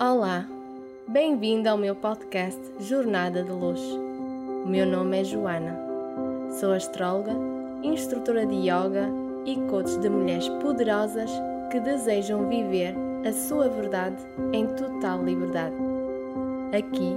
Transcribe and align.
Olá, 0.00 0.44
bem-vindo 1.06 1.68
ao 1.68 1.78
meu 1.78 1.94
podcast 1.94 2.60
Jornada 2.80 3.44
de 3.44 3.52
Luz. 3.52 3.80
O 4.64 4.68
meu 4.68 4.84
nome 4.84 5.20
é 5.20 5.24
Joana, 5.24 5.78
sou 6.58 6.72
astróloga, 6.72 7.30
instrutora 7.80 8.44
de 8.44 8.56
yoga 8.56 9.08
e 9.46 9.54
coach 9.70 9.96
de 10.00 10.08
mulheres 10.08 10.48
poderosas 10.60 11.30
que 11.70 11.78
desejam 11.78 12.48
viver 12.48 12.92
a 13.24 13.32
sua 13.32 13.68
verdade 13.68 14.16
em 14.52 14.66
total 14.74 15.22
liberdade. 15.22 15.76
Aqui, 16.76 17.16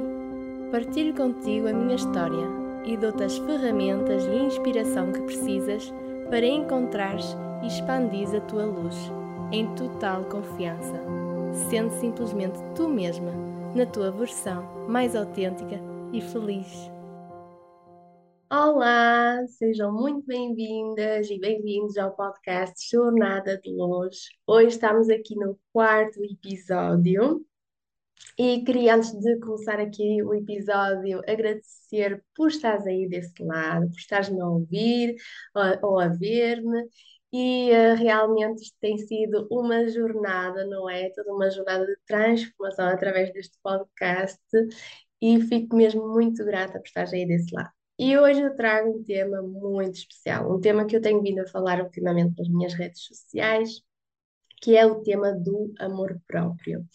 partilho 0.71 1.15
contigo 1.15 1.67
a 1.67 1.73
minha 1.73 1.95
história 1.95 2.47
e 2.85 2.95
dou-te 2.95 3.23
as 3.23 3.39
ferramentas 3.39 4.23
e 4.23 4.35
inspiração 4.35 5.11
que 5.11 5.21
precisas 5.21 5.91
para 6.29 6.45
encontrares 6.45 7.35
e 7.63 7.67
expandir 7.67 8.27
a 8.35 8.41
tua 8.41 8.65
luz 8.65 9.11
em 9.51 9.65
total 9.73 10.25
confiança 10.25 11.16
sendo 11.57 11.91
simplesmente 11.99 12.57
tu 12.75 12.87
mesma, 12.87 13.31
na 13.75 13.85
tua 13.85 14.11
versão 14.11 14.63
mais 14.87 15.15
autêntica 15.15 15.79
e 16.13 16.21
feliz. 16.21 16.89
Olá, 18.49 19.45
sejam 19.47 19.91
muito 19.91 20.25
bem-vindas 20.25 21.29
e 21.29 21.37
bem-vindos 21.37 21.97
ao 21.97 22.15
podcast 22.15 22.87
Jornada 22.89 23.57
de 23.57 23.71
Luz. 23.71 24.29
Hoje 24.45 24.67
estamos 24.67 25.09
aqui 25.09 25.35
no 25.35 25.59
quarto 25.73 26.23
episódio 26.23 27.45
e 28.37 28.63
queria, 28.63 28.95
antes 28.95 29.11
de 29.11 29.39
começar 29.39 29.79
aqui 29.79 30.23
o 30.23 30.33
episódio, 30.33 31.19
agradecer 31.27 32.23
por 32.35 32.49
estares 32.49 32.85
aí 32.85 33.09
desse 33.09 33.43
lado, 33.43 33.89
por 33.89 33.97
estares-me 33.97 34.39
a 34.39 34.47
ouvir 34.47 35.15
ou, 35.81 35.91
ou 35.91 35.99
a 35.99 36.07
ver-me 36.07 36.87
e 37.31 37.71
uh, 37.71 37.95
realmente 37.95 38.63
isto 38.63 38.77
tem 38.79 38.97
sido 38.97 39.47
uma 39.51 39.87
jornada, 39.89 40.65
não 40.65 40.89
é? 40.89 41.09
Toda 41.09 41.33
uma 41.33 41.49
jornada 41.49 41.85
de 41.85 41.97
transformação 42.05 42.87
através 42.87 43.33
deste 43.33 43.57
podcast 43.61 44.39
e 45.21 45.41
fico 45.41 45.75
mesmo 45.75 46.07
muito 46.07 46.45
grata 46.45 46.79
por 46.79 46.87
estar 46.87 47.07
aí 47.13 47.25
desse 47.27 47.53
lado. 47.53 47.71
E 47.99 48.17
hoje 48.17 48.41
eu 48.41 48.55
trago 48.55 48.91
um 48.91 49.03
tema 49.03 49.41
muito 49.41 49.95
especial, 49.95 50.55
um 50.55 50.61
tema 50.61 50.85
que 50.85 50.95
eu 50.95 51.01
tenho 51.01 51.21
vindo 51.21 51.39
a 51.39 51.47
falar 51.47 51.81
ultimamente 51.81 52.37
nas 52.37 52.47
minhas 52.47 52.73
redes 52.73 53.03
sociais, 53.03 53.81
que 54.61 54.77
é 54.77 54.85
o 54.85 55.01
tema 55.01 55.33
do 55.33 55.73
amor 55.79 56.19
próprio. 56.27 56.85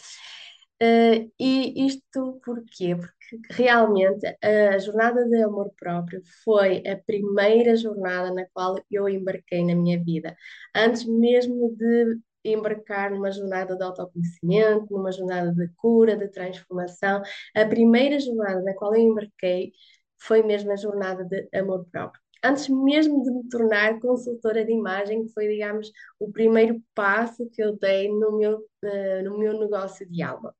Uh, 0.82 1.30
e 1.38 1.86
isto 1.86 2.40
porquê? 2.44 2.96
Porque 2.96 3.38
realmente 3.50 4.26
a 4.42 4.78
jornada 4.78 5.24
de 5.28 5.40
amor 5.40 5.72
próprio 5.78 6.20
foi 6.42 6.82
a 6.88 6.96
primeira 6.96 7.76
jornada 7.76 8.34
na 8.34 8.44
qual 8.52 8.76
eu 8.90 9.08
embarquei 9.08 9.64
na 9.64 9.76
minha 9.76 10.02
vida. 10.02 10.36
Antes 10.74 11.04
mesmo 11.06 11.76
de 11.76 12.18
embarcar 12.44 13.12
numa 13.12 13.30
jornada 13.30 13.76
de 13.76 13.84
autoconhecimento, 13.84 14.86
numa 14.90 15.12
jornada 15.12 15.52
de 15.52 15.68
cura, 15.76 16.16
de 16.16 16.28
transformação, 16.28 17.22
a 17.54 17.64
primeira 17.64 18.18
jornada 18.18 18.60
na 18.62 18.74
qual 18.74 18.92
eu 18.96 19.02
embarquei 19.02 19.72
foi 20.18 20.42
mesmo 20.42 20.72
a 20.72 20.76
jornada 20.76 21.24
de 21.24 21.48
amor 21.56 21.86
próprio 21.92 22.20
antes 22.44 22.68
mesmo 22.68 23.22
de 23.22 23.30
me 23.30 23.48
tornar 23.48 24.00
consultora 24.00 24.64
de 24.64 24.72
imagem, 24.72 25.22
que 25.24 25.32
foi, 25.32 25.46
digamos, 25.46 25.92
o 26.18 26.30
primeiro 26.32 26.82
passo 26.94 27.48
que 27.50 27.62
eu 27.62 27.76
dei 27.78 28.08
no 28.08 28.36
meu, 28.36 28.58
uh, 28.58 29.22
no 29.24 29.38
meu 29.38 29.58
negócio 29.60 30.08
de 30.10 30.22
alma. 30.22 30.52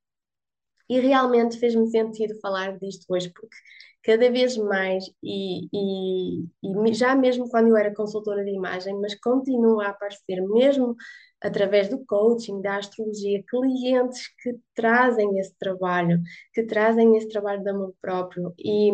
E 0.89 1.01
realmente 1.01 1.59
fez-me 1.59 1.89
sentido 1.89 2.39
falar 2.41 2.79
disto 2.79 3.05
hoje, 3.09 3.31
porque 3.31 3.57
cada 4.03 4.31
vez 4.31 4.57
mais, 4.57 5.05
e, 5.23 5.67
e, 5.73 6.45
e, 6.63 6.95
já 6.95 7.15
mesmo 7.15 7.49
quando 7.49 7.69
eu 7.69 7.77
era 7.77 7.95
consultora 7.95 8.45
de 8.45 8.51
imagem, 8.51 9.01
mas 9.01 9.15
continua 9.15 9.87
a 9.87 9.91
aparecer 9.91 10.41
mesmo 10.49 10.97
através 11.41 11.89
do 11.89 12.05
coaching, 12.05 12.61
da 12.61 12.77
astrologia, 12.77 13.43
clientes 13.49 14.29
que 14.43 14.57
trazem 14.75 15.39
esse 15.39 15.55
trabalho, 15.59 16.21
que 16.53 16.65
trazem 16.65 17.17
esse 17.17 17.29
trabalho 17.29 17.63
de 17.63 17.71
amor 17.71 17.95
próprio. 18.01 18.55
E 18.59 18.93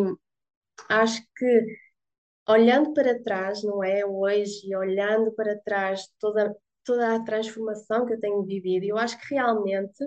acho 0.89 1.21
que 1.35 1.65
olhando 2.47 2.93
para 2.93 3.21
trás, 3.23 3.63
não 3.63 3.83
é? 3.83 4.05
Hoje, 4.05 4.67
e 4.67 4.75
olhando 4.75 5.31
para 5.33 5.57
trás 5.59 6.07
toda, 6.19 6.55
toda 6.83 7.15
a 7.15 7.23
transformação 7.23 8.05
que 8.05 8.13
eu 8.13 8.19
tenho 8.19 8.43
vivido, 8.43 8.85
eu 8.85 8.97
acho 8.97 9.19
que 9.19 9.35
realmente 9.35 10.03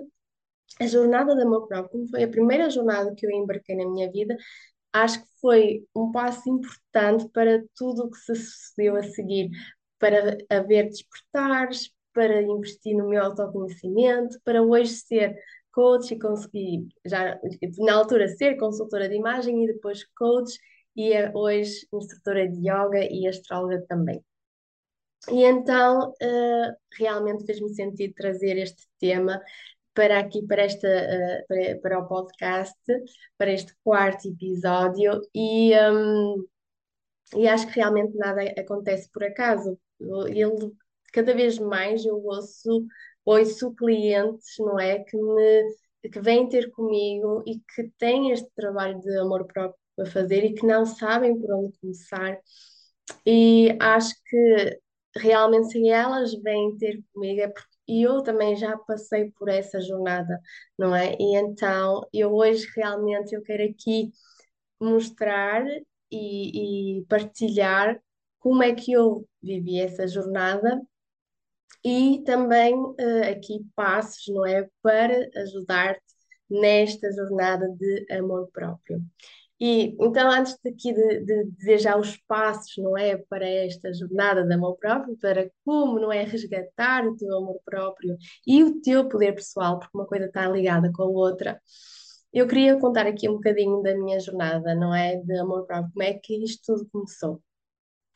a 0.79 0.87
jornada 0.87 1.35
de 1.35 1.43
amor 1.43 1.67
próprio, 1.67 1.91
como 1.91 2.07
foi 2.07 2.23
a 2.23 2.27
primeira 2.27 2.69
jornada 2.69 3.13
que 3.15 3.25
eu 3.25 3.31
embarquei 3.31 3.75
na 3.75 3.89
minha 3.89 4.11
vida, 4.11 4.35
acho 4.91 5.21
que 5.21 5.29
foi 5.41 5.85
um 5.95 6.11
passo 6.11 6.49
importante 6.49 7.27
para 7.29 7.63
tudo 7.75 8.03
o 8.03 8.11
que 8.11 8.17
se 8.17 8.35
sucedeu 8.35 8.95
a 8.95 9.03
seguir, 9.03 9.49
para 9.99 10.37
haver 10.49 10.89
despertares, 10.89 11.91
para 12.13 12.41
investir 12.41 12.95
no 12.95 13.09
meu 13.09 13.23
autoconhecimento, 13.23 14.39
para 14.43 14.61
hoje 14.61 14.91
ser 14.91 15.35
coach 15.71 16.13
e 16.13 16.19
conseguir, 16.19 16.87
já 17.05 17.39
na 17.79 17.93
altura 17.95 18.27
ser 18.27 18.57
consultora 18.57 19.09
de 19.09 19.15
imagem 19.15 19.63
e 19.63 19.67
depois 19.67 20.05
coach 20.15 20.53
e 20.95 21.11
é 21.11 21.31
hoje 21.33 21.87
instrutora 21.91 22.47
de 22.47 22.59
yoga 22.59 22.99
e 23.09 23.27
astróloga 23.27 23.83
também. 23.87 24.23
E 25.31 25.43
então, 25.43 26.09
uh, 26.11 26.75
realmente 26.97 27.45
fez-me 27.45 27.73
sentido 27.73 28.13
trazer 28.13 28.57
este 28.57 28.87
tema 28.99 29.41
para 29.93 30.19
aqui, 30.19 30.45
para, 30.47 30.63
esta, 30.63 30.87
uh, 30.87 31.47
para, 31.47 31.79
para, 31.79 31.99
o 31.99 32.07
podcast, 32.07 32.75
para 33.37 33.51
este 33.51 33.73
quarto 33.83 34.27
episódio, 34.27 35.21
e, 35.33 35.73
um, 35.91 36.45
e 37.35 37.47
acho 37.47 37.67
que 37.67 37.75
realmente 37.75 38.15
nada 38.17 38.41
acontece 38.59 39.09
por 39.11 39.23
acaso. 39.23 39.77
Ele, 40.27 40.71
cada 41.13 41.33
vez 41.33 41.57
mais 41.59 42.05
eu 42.05 42.17
ouço, 42.23 42.85
ouço 43.25 43.73
clientes, 43.75 44.55
não 44.59 44.79
é, 44.79 44.99
que 44.99 45.17
me 45.17 45.63
que 46.09 46.19
vêm 46.19 46.49
ter 46.49 46.69
comigo 46.71 47.43
e 47.47 47.59
que 47.59 47.89
têm 47.97 48.31
este 48.31 48.49
trabalho 48.55 48.99
de 48.99 49.17
amor 49.17 49.45
próprio 49.45 49.79
a 49.99 50.05
fazer 50.05 50.43
e 50.43 50.53
que 50.53 50.65
não 50.65 50.85
sabem 50.85 51.39
por 51.39 51.51
onde 51.53 51.77
começar. 51.79 52.37
E 53.25 53.77
acho 53.79 54.13
que 54.25 54.79
realmente 55.17 55.71
se 55.71 55.89
elas 55.89 56.33
vêm 56.41 56.77
ter 56.77 57.01
comigo 57.13 57.41
é 57.41 57.47
porque 57.47 57.72
e 57.87 58.03
eu 58.03 58.21
também 58.23 58.55
já 58.55 58.77
passei 58.77 59.31
por 59.31 59.49
essa 59.49 59.81
jornada, 59.81 60.39
não 60.77 60.95
é? 60.95 61.15
E 61.19 61.35
então 61.37 62.07
eu 62.13 62.33
hoje 62.33 62.67
realmente 62.75 63.33
eu 63.35 63.41
quero 63.43 63.63
aqui 63.63 64.11
mostrar 64.79 65.65
e, 66.11 66.99
e 66.99 67.05
partilhar 67.05 68.01
como 68.39 68.63
é 68.63 68.73
que 68.75 68.91
eu 68.93 69.27
vivi 69.41 69.79
essa 69.79 70.07
jornada 70.07 70.81
e 71.83 72.23
também 72.25 72.75
uh, 72.75 73.31
aqui 73.31 73.65
passos, 73.75 74.27
não 74.27 74.45
é? 74.45 74.67
Para 74.81 75.29
ajudar-te 75.41 76.01
nesta 76.49 77.11
jornada 77.11 77.67
de 77.69 78.05
amor 78.11 78.49
próprio. 78.51 79.01
E 79.65 79.95
então, 79.97 80.29
antes 80.29 80.59
daqui 80.61 80.91
de, 80.91 81.21
de 81.21 81.45
dizer 81.51 81.77
já 81.79 81.97
os 81.97 82.17
passos, 82.27 82.73
não 82.77 82.97
é, 82.97 83.15
para 83.15 83.47
esta 83.47 83.93
jornada 83.93 84.43
de 84.43 84.53
amor 84.53 84.75
próprio, 84.75 85.15
para 85.15 85.49
como, 85.63 85.97
não 86.01 86.11
é, 86.11 86.23
resgatar 86.23 87.07
o 87.07 87.15
teu 87.15 87.33
amor 87.37 87.61
próprio 87.63 88.17
e 88.45 88.61
o 88.61 88.81
teu 88.81 89.07
poder 89.07 89.33
pessoal, 89.33 89.79
porque 89.79 89.97
uma 89.97 90.05
coisa 90.05 90.25
está 90.25 90.49
ligada 90.49 90.91
com 90.91 91.03
a 91.03 91.05
outra, 91.05 91.61
eu 92.33 92.45
queria 92.45 92.77
contar 92.77 93.07
aqui 93.07 93.29
um 93.29 93.35
bocadinho 93.35 93.81
da 93.81 93.95
minha 93.95 94.19
jornada, 94.19 94.75
não 94.75 94.93
é, 94.93 95.15
de 95.15 95.37
amor 95.37 95.65
próprio, 95.65 95.93
como 95.93 96.03
é 96.03 96.13
que 96.13 96.43
isto 96.43 96.61
tudo 96.75 96.89
começou. 96.91 97.41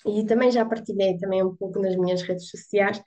E 0.06 0.25
também 0.25 0.52
já 0.52 0.66
partilhei 0.66 1.18
também 1.18 1.41
um 1.46 1.56
pouco 1.56 1.80
nas 1.80 1.96
minhas 1.96 2.24
redes 2.24 2.50
sociais, 2.50 3.02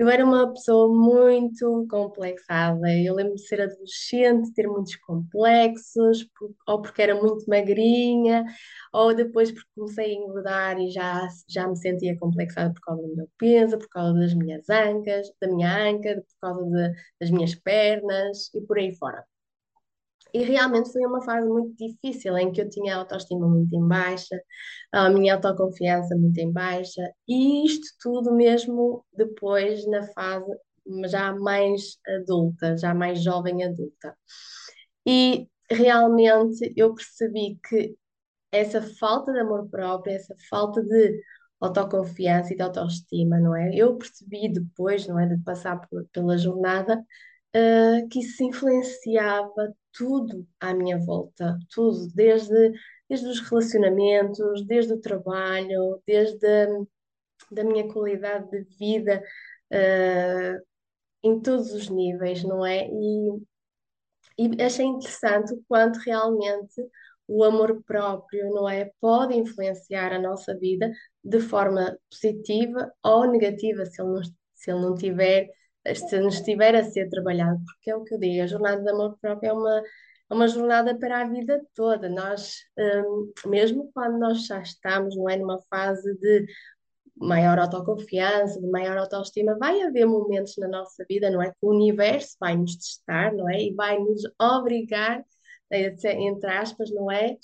eu 0.00 0.08
era 0.08 0.24
uma 0.24 0.50
pessoa 0.50 0.88
muito 0.88 1.86
complexada. 1.90 2.90
Eu 2.90 3.14
lembro 3.14 3.34
de 3.34 3.46
ser 3.46 3.60
adolescente, 3.60 4.50
ter 4.54 4.66
muitos 4.66 4.96
complexos, 4.96 6.26
ou 6.66 6.80
porque 6.80 7.02
era 7.02 7.14
muito 7.20 7.44
magrinha, 7.46 8.46
ou 8.94 9.14
depois 9.14 9.50
porque 9.52 9.68
comecei 9.76 10.06
a 10.06 10.14
engordar 10.14 10.80
e 10.80 10.90
já, 10.90 11.28
já 11.46 11.68
me 11.68 11.76
sentia 11.76 12.18
complexada 12.18 12.72
por 12.72 12.80
causa 12.80 13.02
do 13.02 13.14
meu 13.14 13.28
peso, 13.36 13.78
por 13.78 13.88
causa 13.90 14.14
das 14.18 14.32
minhas 14.32 14.70
ancas, 14.70 15.28
da 15.38 15.48
minha 15.48 15.70
anca, 15.90 16.16
por 16.16 16.40
causa 16.40 16.64
de, 16.70 16.94
das 17.20 17.30
minhas 17.30 17.54
pernas 17.54 18.48
e 18.54 18.60
por 18.62 18.78
aí 18.78 18.96
fora. 18.96 19.22
E 20.34 20.42
realmente 20.42 20.92
foi 20.92 21.04
uma 21.06 21.22
fase 21.22 21.46
muito 21.48 21.74
difícil 21.76 22.36
em 22.38 22.52
que 22.52 22.60
eu 22.60 22.68
tinha 22.68 22.94
a 22.94 22.98
autoestima 22.98 23.48
muito 23.48 23.74
em 23.74 23.86
baixa, 23.86 24.40
a 24.92 25.10
minha 25.10 25.34
autoconfiança 25.34 26.16
muito 26.16 26.38
em 26.38 26.52
baixa, 26.52 27.02
e 27.28 27.64
isto 27.66 27.86
tudo 28.00 28.32
mesmo 28.34 29.04
depois 29.12 29.86
na 29.86 30.02
fase 30.12 30.50
já 31.06 31.32
mais 31.34 31.98
adulta, 32.06 32.76
já 32.76 32.94
mais 32.94 33.22
jovem 33.22 33.64
adulta. 33.64 34.16
E 35.06 35.48
realmente 35.70 36.72
eu 36.76 36.94
percebi 36.94 37.58
que 37.68 37.96
essa 38.52 38.82
falta 38.82 39.32
de 39.32 39.40
amor 39.40 39.68
próprio, 39.68 40.14
essa 40.14 40.34
falta 40.48 40.82
de 40.82 41.20
autoconfiança 41.60 42.52
e 42.52 42.56
de 42.56 42.62
autoestima, 42.62 43.38
não 43.38 43.54
é? 43.54 43.74
Eu 43.74 43.96
percebi 43.96 44.52
depois, 44.52 45.06
não 45.06 45.18
é, 45.18 45.26
de 45.26 45.42
passar 45.42 45.80
por, 45.88 46.06
pela 46.12 46.36
jornada, 46.38 47.04
uh, 47.56 48.08
que 48.08 48.20
isso 48.20 48.42
influenciava 48.44 49.74
tudo 49.92 50.46
à 50.60 50.74
minha 50.74 50.98
volta, 50.98 51.58
tudo, 51.70 52.08
desde, 52.14 52.72
desde 53.08 53.26
os 53.28 53.40
relacionamentos, 53.40 54.64
desde 54.66 54.92
o 54.94 55.00
trabalho, 55.00 56.02
desde 56.06 56.46
a, 56.46 56.66
da 57.52 57.64
minha 57.64 57.88
qualidade 57.92 58.50
de 58.50 58.64
vida, 58.78 59.22
uh, 59.72 60.66
em 61.22 61.40
todos 61.40 61.72
os 61.72 61.88
níveis, 61.88 62.44
não 62.44 62.64
é? 62.66 62.86
E 62.88 63.42
E 64.38 64.62
achei 64.62 64.86
interessante 64.86 65.52
o 65.54 65.62
quanto 65.68 65.98
realmente 66.00 66.82
o 67.28 67.44
amor 67.44 67.82
próprio, 67.84 68.50
não 68.50 68.68
é? 68.68 68.90
Pode 69.00 69.34
influenciar 69.36 70.12
a 70.12 70.18
nossa 70.18 70.56
vida 70.58 70.90
de 71.22 71.40
forma 71.40 71.96
positiva 72.10 72.92
ou 73.04 73.26
negativa, 73.30 73.84
se 73.86 74.00
ele 74.02 74.10
não, 74.12 74.22
se 74.54 74.70
ele 74.70 74.80
não 74.80 74.94
tiver, 74.96 75.48
se 75.94 76.18
não 76.18 76.28
estiver 76.28 76.74
a 76.74 76.84
ser 76.84 77.08
trabalhado, 77.08 77.60
porque 77.64 77.90
é 77.90 77.96
o 77.96 78.04
que 78.04 78.14
eu 78.14 78.18
digo, 78.18 78.42
a 78.42 78.46
jornada 78.46 78.82
de 78.82 78.90
amor 78.90 79.18
próprio 79.20 79.50
é 79.50 79.52
uma, 79.52 79.82
é 80.30 80.34
uma 80.34 80.48
jornada 80.48 80.96
para 80.98 81.22
a 81.22 81.28
vida 81.28 81.60
toda. 81.74 82.08
Nós, 82.08 82.56
hum, 82.78 83.32
mesmo 83.46 83.90
quando 83.92 84.18
nós 84.18 84.46
já 84.46 84.60
estamos, 84.60 85.16
não 85.16 85.28
é, 85.28 85.36
numa 85.36 85.60
fase 85.70 86.14
de 86.18 86.46
maior 87.16 87.58
autoconfiança, 87.58 88.60
de 88.60 88.66
maior 88.68 88.96
autoestima, 88.98 89.56
vai 89.58 89.82
haver 89.82 90.06
momentos 90.06 90.56
na 90.58 90.68
nossa 90.68 91.04
vida, 91.08 91.30
não 91.30 91.42
é? 91.42 91.50
Que 91.50 91.56
o 91.62 91.70
universo 91.70 92.36
vai 92.40 92.56
nos 92.56 92.76
testar, 92.76 93.32
não 93.34 93.48
é? 93.48 93.62
E 93.62 93.74
vai 93.74 93.98
nos 93.98 94.22
obrigar, 94.40 95.24
entre 95.70 96.50
aspas, 96.50 96.90
não 96.90 97.10
é? 97.10 97.36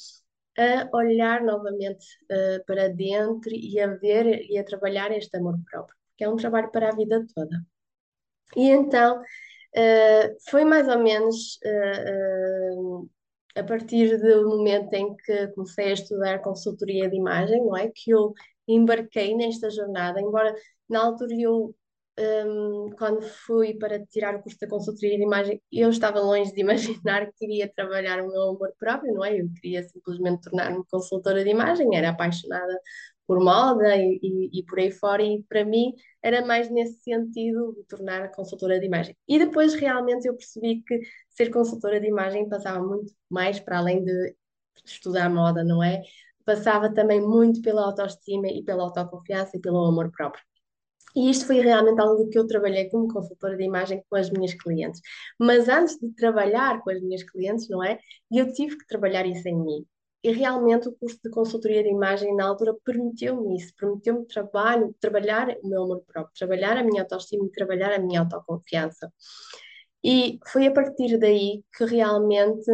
A 0.59 0.89
olhar 0.97 1.43
novamente 1.43 2.07
uh, 2.33 2.65
para 2.67 2.89
dentro 2.89 3.51
e 3.53 3.79
a 3.79 3.89
ver 3.89 4.43
e 4.51 4.59
a 4.59 4.65
trabalhar 4.65 5.11
este 5.13 5.37
amor 5.37 5.59
próprio, 5.71 5.97
porque 6.11 6.25
é 6.25 6.29
um 6.29 6.37
trabalho 6.37 6.71
para 6.71 6.89
a 6.89 6.97
vida 6.97 7.25
toda. 7.35 7.63
E 8.55 8.69
então, 8.71 9.21
uh, 9.21 10.37
foi 10.51 10.65
mais 10.65 10.89
ou 10.89 10.99
menos 10.99 11.59
uh, 11.65 13.09
a 13.57 13.63
partir 13.65 14.19
do 14.19 14.49
momento 14.49 14.93
em 14.93 15.17
que 15.17 15.49
comecei 15.49 15.87
a 15.91 15.93
estudar 15.95 16.43
consultoria 16.43 17.09
de 17.09 17.17
imagem, 17.17 17.65
não 17.65 17.77
é? 17.77 17.91
Que 17.93 18.11
eu 18.11 18.35
embarquei 18.69 19.35
nesta 19.35 19.71
jornada, 19.71 20.21
embora 20.21 20.55
na 20.89 21.05
altura 21.05 21.35
eu, 21.35 21.75
um, 22.19 22.91
quando 22.99 23.23
fui 23.23 23.75
para 23.75 24.05
tirar 24.07 24.37
o 24.37 24.43
curso 24.43 24.59
da 24.61 24.69
consultoria 24.69 25.17
de 25.17 25.23
imagem, 25.23 25.63
eu 25.73 25.89
estava 25.91 26.21
longe 26.21 26.53
de 26.53 26.61
imaginar 26.63 27.27
que 27.27 27.33
queria 27.39 27.73
trabalhar 27.75 28.23
o 28.23 28.29
meu 28.29 28.43
amor 28.43 28.73
próprio, 28.79 29.15
não 29.15 29.25
é? 29.25 29.41
Eu 29.41 29.49
queria 29.61 29.83
simplesmente 29.85 30.43
tornar-me 30.43 30.85
consultora 30.91 31.43
de 31.43 31.51
imagem, 31.51 31.97
era 31.97 32.11
apaixonada 32.11 32.79
por 33.27 33.41
moda 33.41 33.97
e, 33.97 34.19
e, 34.23 34.61
e, 34.61 34.65
por 34.65 34.79
aí 34.79 34.91
fora, 34.91 35.23
e 35.23 35.43
para 35.49 35.65
mim 35.65 35.93
era 36.23 36.45
mais 36.45 36.71
nesse 36.71 37.01
sentido 37.03 37.75
de 37.75 37.85
tornar 37.85 38.31
consultora 38.31 38.79
de 38.79 38.87
imagem. 38.87 39.17
E 39.29 39.39
depois 39.39 39.75
realmente 39.75 40.27
eu 40.27 40.37
percebi 40.37 40.83
que 40.83 41.01
ser 41.31 41.51
consultora 41.51 42.01
de 42.01 42.09
imagem 42.09 42.49
passava 42.49 42.85
muito 42.85 43.13
mais 43.29 43.59
para 43.61 43.79
além 43.79 44.05
de 44.05 44.35
estudar 44.85 45.29
moda, 45.31 45.65
não 45.65 45.83
é? 45.83 46.03
passava 46.47 46.95
também 46.95 47.21
muito 47.21 47.61
pela 47.61 47.85
autoestima 47.85 48.47
e 48.49 48.63
pela 48.63 48.85
autoconfiança 48.85 49.57
e 49.57 49.61
pelo 49.61 49.85
amor 49.85 50.11
próprio. 50.13 50.43
E 51.17 51.31
isto 51.31 51.47
foi 51.47 51.61
realmente 51.61 52.01
algo 52.01 52.29
que 52.29 52.39
eu 52.39 52.47
trabalhei 52.47 52.89
como 52.91 53.09
consultora 53.13 53.57
de 53.57 53.65
imagem 53.65 54.03
com 54.09 54.17
as 54.17 54.31
minhas 54.31 54.55
clientes. 54.55 55.01
Mas 55.41 55.69
antes 55.69 55.99
de 55.99 56.11
trabalhar 56.15 56.81
com 56.83 56.91
as 56.91 57.01
minhas 57.03 57.23
clientes, 57.25 57.69
não 57.69 57.83
é? 57.83 57.99
Eu 58.31 58.53
tive 58.53 58.77
que 58.77 58.87
trabalhar 58.87 59.27
isso 59.27 59.49
em 59.49 59.57
mim. 59.57 59.87
E 60.27 60.33
realmente 60.33 60.89
o 60.89 60.93
curso 60.93 61.21
de 61.23 61.31
consultoria 61.31 61.85
de 61.85 61.89
imagem 61.89 62.35
na 62.35 62.49
altura 62.49 62.75
permitiu-me 62.85 63.57
isso, 63.59 63.73
permitiu-me 63.77 64.27
trabalho, 64.27 64.93
trabalhar 64.99 65.57
o 65.63 65.69
meu 65.69 65.85
amor 65.85 66.03
próprio, 66.05 66.35
trabalhar 66.37 66.77
a 66.77 66.83
minha 66.83 67.03
autoestima 67.03 67.47
e 67.47 67.53
trabalhar 67.53 67.93
a 67.93 68.01
minha 68.01 68.23
autoconfiança. 68.23 69.09
E 70.03 70.41
foi 70.49 70.67
a 70.67 70.73
partir 70.73 71.17
daí 71.17 71.63
que 71.77 71.85
realmente 71.85 72.69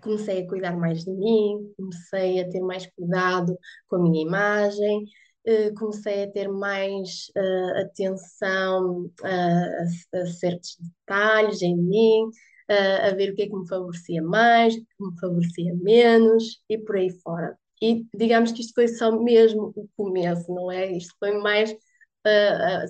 comecei 0.00 0.44
a 0.44 0.48
cuidar 0.48 0.74
mais 0.78 1.04
de 1.04 1.10
mim, 1.10 1.74
comecei 1.76 2.40
a 2.40 2.48
ter 2.48 2.60
mais 2.60 2.86
cuidado 2.86 3.54
com 3.86 3.96
a 3.96 3.98
minha 3.98 4.22
imagem, 4.22 5.04
eh, 5.44 5.72
comecei 5.72 6.24
a 6.24 6.30
ter 6.32 6.48
mais 6.48 7.30
uh, 7.36 7.80
atenção 7.82 9.10
a, 9.22 10.20
a, 10.20 10.26
certos 10.26 10.78
detalhes 10.80 11.60
em 11.60 11.76
mim, 11.76 12.30
a 12.68 13.10
ver 13.14 13.32
o 13.32 13.34
que 13.34 13.42
é 13.42 13.46
que 13.48 13.56
me 13.56 13.68
favorecia 13.68 14.22
mais, 14.22 14.74
o 14.74 14.80
que 14.80 15.04
me 15.04 15.20
favorecia 15.20 15.74
menos 15.74 16.62
e 16.68 16.78
por 16.78 16.96
aí 16.96 17.10
fora. 17.10 17.58
E 17.80 18.06
digamos 18.14 18.52
que 18.52 18.60
isto 18.60 18.74
foi 18.74 18.88
só 18.88 19.12
mesmo 19.12 19.72
o 19.76 19.88
começo, 19.96 20.52
não 20.52 20.70
é? 20.70 20.90
Isto 20.92 21.14
foi 21.18 21.38
mais 21.38 21.74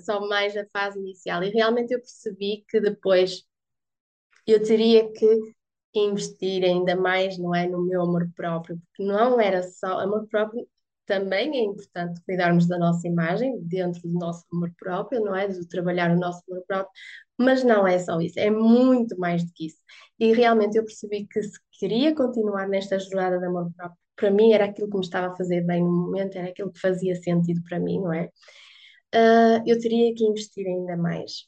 só 0.05 0.27
mais 0.27 0.55
a 0.57 0.65
fase 0.73 0.99
inicial. 0.99 1.43
E 1.43 1.49
realmente 1.49 1.93
eu 1.93 1.99
percebi 1.99 2.65
que 2.67 2.79
depois 2.79 3.43
eu 4.47 4.63
teria 4.63 5.11
que 5.11 5.25
investir 5.93 6.63
ainda 6.63 6.95
mais, 6.95 7.37
não 7.37 7.53
é, 7.53 7.67
no 7.67 7.83
meu 7.83 8.01
amor 8.01 8.29
próprio, 8.35 8.77
porque 8.77 9.03
não 9.03 9.39
era 9.39 9.63
só 9.63 9.99
amor 9.99 10.27
próprio, 10.27 10.67
também 11.07 11.57
é 11.57 11.63
importante 11.63 12.21
cuidarmos 12.25 12.67
da 12.67 12.77
nossa 12.77 13.07
imagem 13.07 13.59
dentro 13.61 14.01
do 14.01 14.13
nosso 14.19 14.45
amor 14.53 14.71
próprio, 14.77 15.23
não 15.23 15.35
é, 15.35 15.47
de 15.47 15.67
trabalhar 15.67 16.11
o 16.11 16.19
nosso 16.19 16.43
amor 16.49 16.63
próprio, 16.67 16.91
mas 17.37 17.63
não 17.63 17.87
é 17.87 17.97
só 17.97 18.19
isso, 18.21 18.39
é 18.39 18.51
muito 18.51 19.17
mais 19.17 19.43
do 19.43 19.51
que 19.53 19.67
isso. 19.67 19.77
E 20.19 20.33
realmente 20.33 20.77
eu 20.77 20.85
percebi 20.85 21.25
que 21.25 21.41
se 21.41 21.59
queria 21.79 22.13
continuar 22.13 22.67
nesta 22.67 22.99
jornada 22.99 23.39
de 23.39 23.45
amor 23.45 23.71
próprio, 23.75 23.97
para 24.15 24.31
mim 24.31 24.51
era 24.51 24.65
aquilo 24.65 24.89
que 24.89 24.97
me 24.97 25.03
estava 25.03 25.33
a 25.33 25.35
fazer 25.35 25.61
bem 25.61 25.81
no 25.81 25.91
momento, 25.91 26.37
era 26.37 26.49
aquilo 26.49 26.71
que 26.71 26.79
fazia 26.79 27.15
sentido 27.15 27.61
para 27.63 27.79
mim, 27.79 28.01
não 28.01 28.13
é? 28.13 28.29
Uh, 29.15 29.63
eu 29.65 29.79
teria 29.79 30.13
que 30.13 30.25
investir 30.25 30.67
ainda 30.67 30.97
mais 30.97 31.47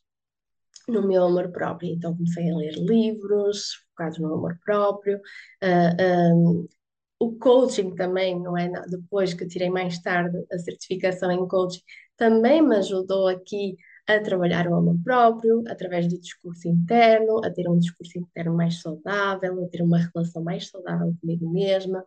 no 0.87 1.07
meu 1.07 1.23
amor 1.23 1.51
próprio. 1.51 1.91
Então 1.91 2.15
comecei 2.15 2.49
a 2.49 2.55
ler 2.55 2.73
livros 2.75 3.73
focados 3.89 4.19
no 4.19 4.33
amor 4.33 4.57
próprio. 4.63 5.17
Uh, 5.17 5.95
ah, 5.99 6.33
um, 6.33 6.67
o 7.19 7.37
coaching 7.37 7.93
também, 7.95 8.39
não 8.39 8.57
é? 8.57 8.71
Depois 8.89 9.33
que 9.33 9.45
tirei 9.45 9.69
mais 9.69 9.99
tarde 9.99 10.37
a 10.51 10.57
certificação 10.57 11.29
em 11.31 11.47
coaching, 11.47 11.81
também 12.15 12.61
me 12.61 12.77
ajudou 12.77 13.27
aqui 13.27 13.77
a 14.07 14.19
trabalhar 14.19 14.67
o 14.67 14.75
amor 14.75 14.95
próprio, 15.03 15.63
através 15.67 16.07
do 16.07 16.19
discurso 16.19 16.67
interno, 16.67 17.43
a 17.43 17.51
ter 17.51 17.69
um 17.69 17.77
discurso 17.77 18.17
interno 18.17 18.55
mais 18.55 18.81
saudável, 18.81 19.63
a 19.63 19.67
ter 19.67 19.81
uma 19.81 19.99
relação 19.99 20.43
mais 20.43 20.69
saudável 20.69 21.13
comigo 21.21 21.49
mesma 21.51 22.03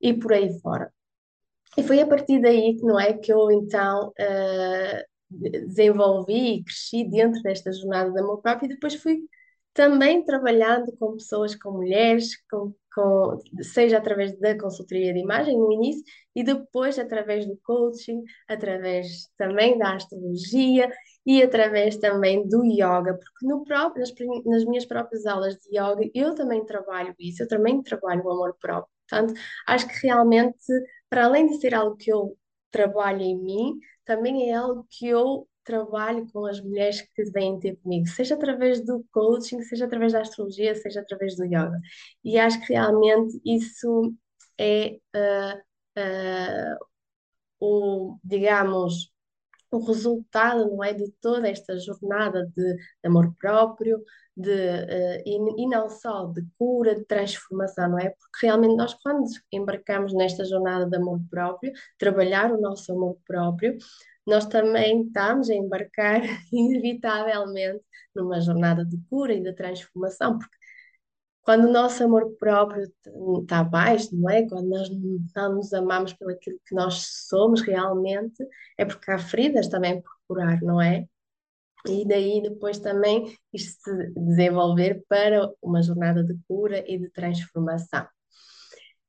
e 0.00 0.14
por 0.14 0.32
aí 0.32 0.58
fora. 0.60 0.92
E 1.76 1.82
foi 1.82 2.00
a 2.00 2.06
partir 2.06 2.40
daí 2.40 2.76
que, 2.76 2.82
não 2.84 2.98
é, 2.98 3.12
que 3.12 3.32
eu 3.32 3.50
então 3.50 4.08
uh, 4.08 5.04
desenvolvi 5.68 6.56
e 6.56 6.64
cresci 6.64 7.04
dentro 7.04 7.42
desta 7.42 7.72
jornada 7.72 8.10
de 8.10 8.18
amor 8.18 8.40
próprio 8.40 8.66
e 8.66 8.74
depois 8.74 8.94
fui 8.94 9.20
também 9.74 10.24
trabalhando 10.24 10.90
com 10.98 11.12
pessoas, 11.12 11.54
com 11.54 11.72
mulheres, 11.72 12.30
com, 12.50 12.72
com, 12.96 13.38
seja 13.62 13.98
através 13.98 14.38
da 14.40 14.58
consultoria 14.58 15.12
de 15.12 15.20
imagem 15.20 15.58
no 15.58 15.70
início 15.70 16.02
e 16.34 16.42
depois 16.42 16.98
através 16.98 17.46
do 17.46 17.58
coaching, 17.62 18.22
através 18.48 19.28
também 19.36 19.76
da 19.76 19.94
astrologia 19.94 20.90
e 21.26 21.42
através 21.42 21.98
também 21.98 22.48
do 22.48 22.64
yoga, 22.64 23.14
porque 23.14 23.46
no 23.46 23.64
próprio, 23.64 24.00
nas, 24.00 24.12
nas 24.46 24.64
minhas 24.64 24.86
próprias 24.86 25.26
aulas 25.26 25.56
de 25.56 25.78
yoga 25.78 26.10
eu 26.14 26.34
também 26.34 26.64
trabalho 26.64 27.14
isso, 27.18 27.42
eu 27.42 27.48
também 27.48 27.82
trabalho 27.82 28.24
o 28.24 28.30
amor 28.30 28.56
próprio. 28.58 28.90
Portanto, 29.08 29.34
acho 29.66 29.86
que 29.86 30.06
realmente, 30.06 30.66
para 31.10 31.26
além 31.26 31.46
de 31.48 31.60
ser 31.60 31.74
algo 31.74 31.96
que 31.96 32.10
eu 32.10 32.36
trabalho 32.70 33.20
em 33.22 33.38
mim, 33.38 33.78
também 34.04 34.50
é 34.50 34.54
algo 34.54 34.86
que 34.90 35.06
eu 35.06 35.46
trabalho 35.66 36.26
com 36.32 36.46
as 36.46 36.60
mulheres 36.60 37.02
que 37.02 37.24
vêm 37.32 37.58
ter 37.58 37.76
comigo, 37.76 38.06
seja 38.06 38.36
através 38.36 38.80
do 38.84 39.04
coaching, 39.12 39.60
seja 39.62 39.84
através 39.84 40.12
da 40.12 40.20
astrologia, 40.20 40.74
seja 40.76 41.00
através 41.00 41.36
do 41.36 41.44
yoga. 41.44 41.78
E 42.24 42.38
acho 42.38 42.64
que 42.64 42.72
realmente 42.72 43.38
isso 43.44 44.14
é 44.58 44.98
uh, 45.14 45.58
uh, 45.98 46.86
o, 47.60 48.18
digamos, 48.24 49.10
o 49.70 49.78
resultado, 49.84 50.70
não 50.70 50.84
é, 50.84 50.92
de 50.94 51.10
toda 51.20 51.48
esta 51.48 51.78
jornada 51.78 52.46
de, 52.56 52.74
de 52.76 52.80
amor 53.04 53.34
próprio, 53.38 54.02
de, 54.36 54.50
uh, 54.50 55.22
e, 55.26 55.62
e, 55.64 55.68
não 55.68 55.88
só 55.88 56.26
de 56.26 56.46
cura, 56.58 56.94
de 56.94 57.04
transformação, 57.04 57.90
não 57.90 57.98
é? 57.98 58.10
Porque 58.10 58.46
realmente 58.46 58.76
nós, 58.76 58.94
quando 58.94 59.24
embarcamos 59.52 60.14
nesta 60.14 60.44
jornada 60.44 60.86
de 60.86 60.96
amor 60.96 61.20
próprio, 61.30 61.72
trabalhar 61.98 62.52
o 62.52 62.60
nosso 62.60 62.92
amor 62.92 63.18
próprio, 63.26 63.76
nós 64.26 64.46
também 64.46 65.02
estamos 65.02 65.50
a 65.50 65.54
embarcar, 65.54 66.20
inevitavelmente, 66.52 67.84
numa 68.14 68.40
jornada 68.40 68.84
de 68.84 68.98
cura 69.08 69.34
e 69.34 69.42
de 69.42 69.52
transformação, 69.52 70.38
porque 70.38 70.56
quando 71.42 71.68
o 71.68 71.72
nosso 71.72 72.02
amor 72.02 72.36
próprio 72.38 72.90
está 73.40 73.62
baixo, 73.62 74.08
não 74.16 74.28
é? 74.28 74.46
Quando 74.48 74.68
nós 74.68 74.88
não 75.34 75.54
nos 75.54 75.72
amamos 75.72 76.12
pelo 76.12 76.32
aquilo 76.32 76.58
que 76.66 76.74
nós 76.74 77.26
somos 77.28 77.60
realmente, 77.62 78.44
é 78.76 78.84
porque 78.84 79.10
há 79.12 79.18
feridas 79.18 79.68
também 79.68 80.02
por 80.02 80.10
curar, 80.26 80.60
não 80.60 80.80
é? 80.80 81.06
E 81.88 82.04
daí 82.04 82.42
depois 82.42 82.80
também 82.80 83.32
isto 83.52 83.80
se 83.80 84.12
desenvolver 84.16 85.04
para 85.08 85.48
uma 85.62 85.82
jornada 85.82 86.24
de 86.24 86.36
cura 86.48 86.82
e 86.86 86.98
de 86.98 87.08
transformação. 87.10 88.06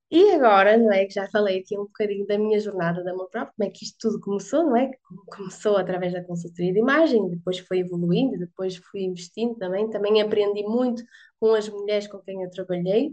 E 0.09 0.31
agora, 0.31 0.77
não 0.77 0.91
é, 0.93 1.05
que 1.05 1.13
já 1.13 1.27
falei 1.29 1.59
aqui 1.59 1.77
um 1.77 1.83
bocadinho 1.83 2.25
da 2.25 2.37
minha 2.37 2.59
jornada 2.59 3.03
de 3.03 3.09
amor 3.09 3.29
próprio, 3.29 3.53
como 3.57 3.69
é 3.69 3.71
que 3.71 3.83
isto 3.83 3.97
tudo 3.99 4.21
começou, 4.21 4.63
não 4.63 4.77
é? 4.77 4.89
Começou 5.27 5.75
através 5.75 6.13
da 6.13 6.23
consultoria 6.23 6.71
de 6.71 6.79
imagem, 6.79 7.29
depois 7.29 7.59
foi 7.59 7.79
evoluindo, 7.79 8.37
depois 8.39 8.77
fui 8.77 9.01
investindo 9.01 9.55
também, 9.55 9.89
também 9.89 10.21
aprendi 10.21 10.63
muito 10.63 11.03
com 11.39 11.53
as 11.53 11.67
mulheres 11.67 12.07
com 12.07 12.19
quem 12.19 12.41
eu 12.41 12.49
trabalhei 12.49 13.11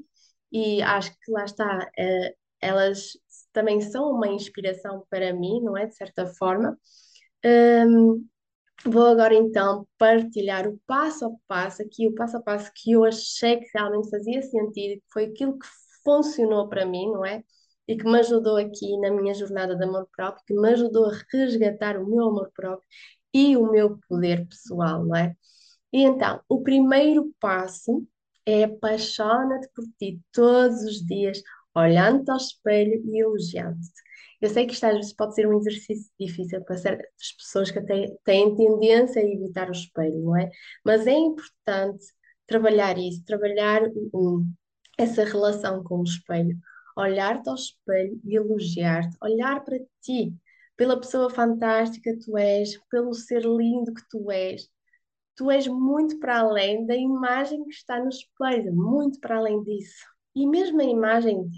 e 0.52 0.80
acho 0.82 1.10
que 1.20 1.32
lá 1.32 1.44
está, 1.44 1.90
eh, 1.98 2.34
elas 2.60 3.18
também 3.52 3.80
são 3.80 4.12
uma 4.12 4.28
inspiração 4.28 5.04
para 5.10 5.32
mim, 5.34 5.60
não 5.62 5.76
é? 5.76 5.86
De 5.86 5.96
certa 5.96 6.26
forma. 6.26 6.78
Um, 7.44 8.24
Vou 8.86 9.06
agora 9.06 9.34
então 9.34 9.86
partilhar 9.96 10.68
o 10.68 10.78
passo 10.86 11.26
a 11.26 11.30
passo, 11.48 11.82
aqui 11.82 12.06
o 12.06 12.14
passo 12.14 12.36
a 12.36 12.42
passo 12.42 12.70
que 12.74 12.92
eu 12.92 13.04
achei 13.04 13.58
que 13.58 13.66
realmente 13.74 14.10
fazia 14.10 14.42
sentido, 14.42 15.00
que 15.00 15.12
foi 15.12 15.24
aquilo 15.26 15.58
que 15.58 15.66
funcionou 16.04 16.68
para 16.68 16.86
mim, 16.86 17.10
não 17.10 17.24
é? 17.24 17.42
E 17.88 17.96
que 17.96 18.04
me 18.04 18.18
ajudou 18.18 18.56
aqui 18.56 18.98
na 18.98 19.10
minha 19.10 19.34
jornada 19.34 19.76
de 19.76 19.84
amor 19.84 20.08
próprio, 20.16 20.44
que 20.46 20.54
me 20.54 20.70
ajudou 20.70 21.06
a 21.06 21.12
resgatar 21.32 21.98
o 21.98 22.06
meu 22.06 22.28
amor 22.28 22.50
próprio 22.54 22.86
e 23.32 23.56
o 23.56 23.70
meu 23.70 23.98
poder 24.08 24.46
pessoal, 24.48 25.04
não 25.04 25.16
é? 25.16 25.34
E 25.92 26.02
então, 26.02 26.40
o 26.48 26.62
primeiro 26.62 27.32
passo 27.40 28.06
é 28.46 28.64
apaixona-te 28.64 29.68
por 29.74 29.84
ti 29.98 30.20
todos 30.32 30.82
os 30.84 31.04
dias, 31.06 31.42
olhando-te 31.74 32.30
ao 32.30 32.36
espelho 32.36 33.02
e 33.06 33.20
elogiando-te. 33.20 34.02
Eu 34.40 34.50
sei 34.50 34.66
que 34.66 34.74
isto 34.74 34.84
às 34.84 34.94
vezes 34.94 35.12
pode 35.14 35.34
ser 35.34 35.46
um 35.46 35.58
exercício 35.58 36.10
difícil 36.20 36.62
para 36.64 36.76
certas 36.76 37.32
pessoas 37.38 37.70
que 37.70 37.78
até 37.78 38.14
têm 38.24 38.54
tendência 38.56 39.22
a 39.22 39.24
evitar 39.24 39.68
o 39.68 39.72
espelho, 39.72 40.20
não 40.20 40.36
é? 40.36 40.50
Mas 40.84 41.06
é 41.06 41.12
importante 41.12 42.04
trabalhar 42.46 42.98
isso, 42.98 43.24
trabalhar 43.24 43.82
um, 44.12 44.52
essa 44.98 45.24
relação 45.24 45.82
com 45.82 46.00
o 46.00 46.04
espelho, 46.04 46.58
olhar-te 46.96 47.48
ao 47.48 47.54
espelho 47.54 48.20
e 48.24 48.36
elogiar-te, 48.36 49.16
olhar 49.22 49.64
para 49.64 49.78
ti, 50.00 50.34
pela 50.76 50.98
pessoa 50.98 51.30
fantástica 51.30 52.12
que 52.12 52.24
tu 52.24 52.36
és, 52.36 52.78
pelo 52.90 53.14
ser 53.14 53.42
lindo 53.42 53.94
que 53.94 54.02
tu 54.10 54.30
és. 54.30 54.68
Tu 55.36 55.50
és 55.50 55.66
muito 55.66 56.18
para 56.18 56.40
além 56.40 56.86
da 56.86 56.96
imagem 56.96 57.64
que 57.64 57.74
está 57.74 57.98
no 58.00 58.08
espelho, 58.08 58.72
muito 58.74 59.18
para 59.20 59.38
além 59.38 59.62
disso. 59.64 60.04
E 60.34 60.46
mesmo 60.46 60.80
a 60.80 60.84
imagem, 60.84 61.48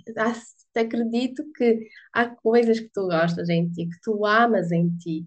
acredito 0.74 1.44
que 1.54 1.88
há 2.12 2.26
coisas 2.28 2.78
que 2.80 2.90
tu 2.92 3.06
gostas 3.06 3.48
em 3.48 3.70
ti, 3.70 3.86
que 3.86 4.00
tu 4.02 4.24
amas 4.26 4.70
em 4.70 4.94
ti, 4.98 5.26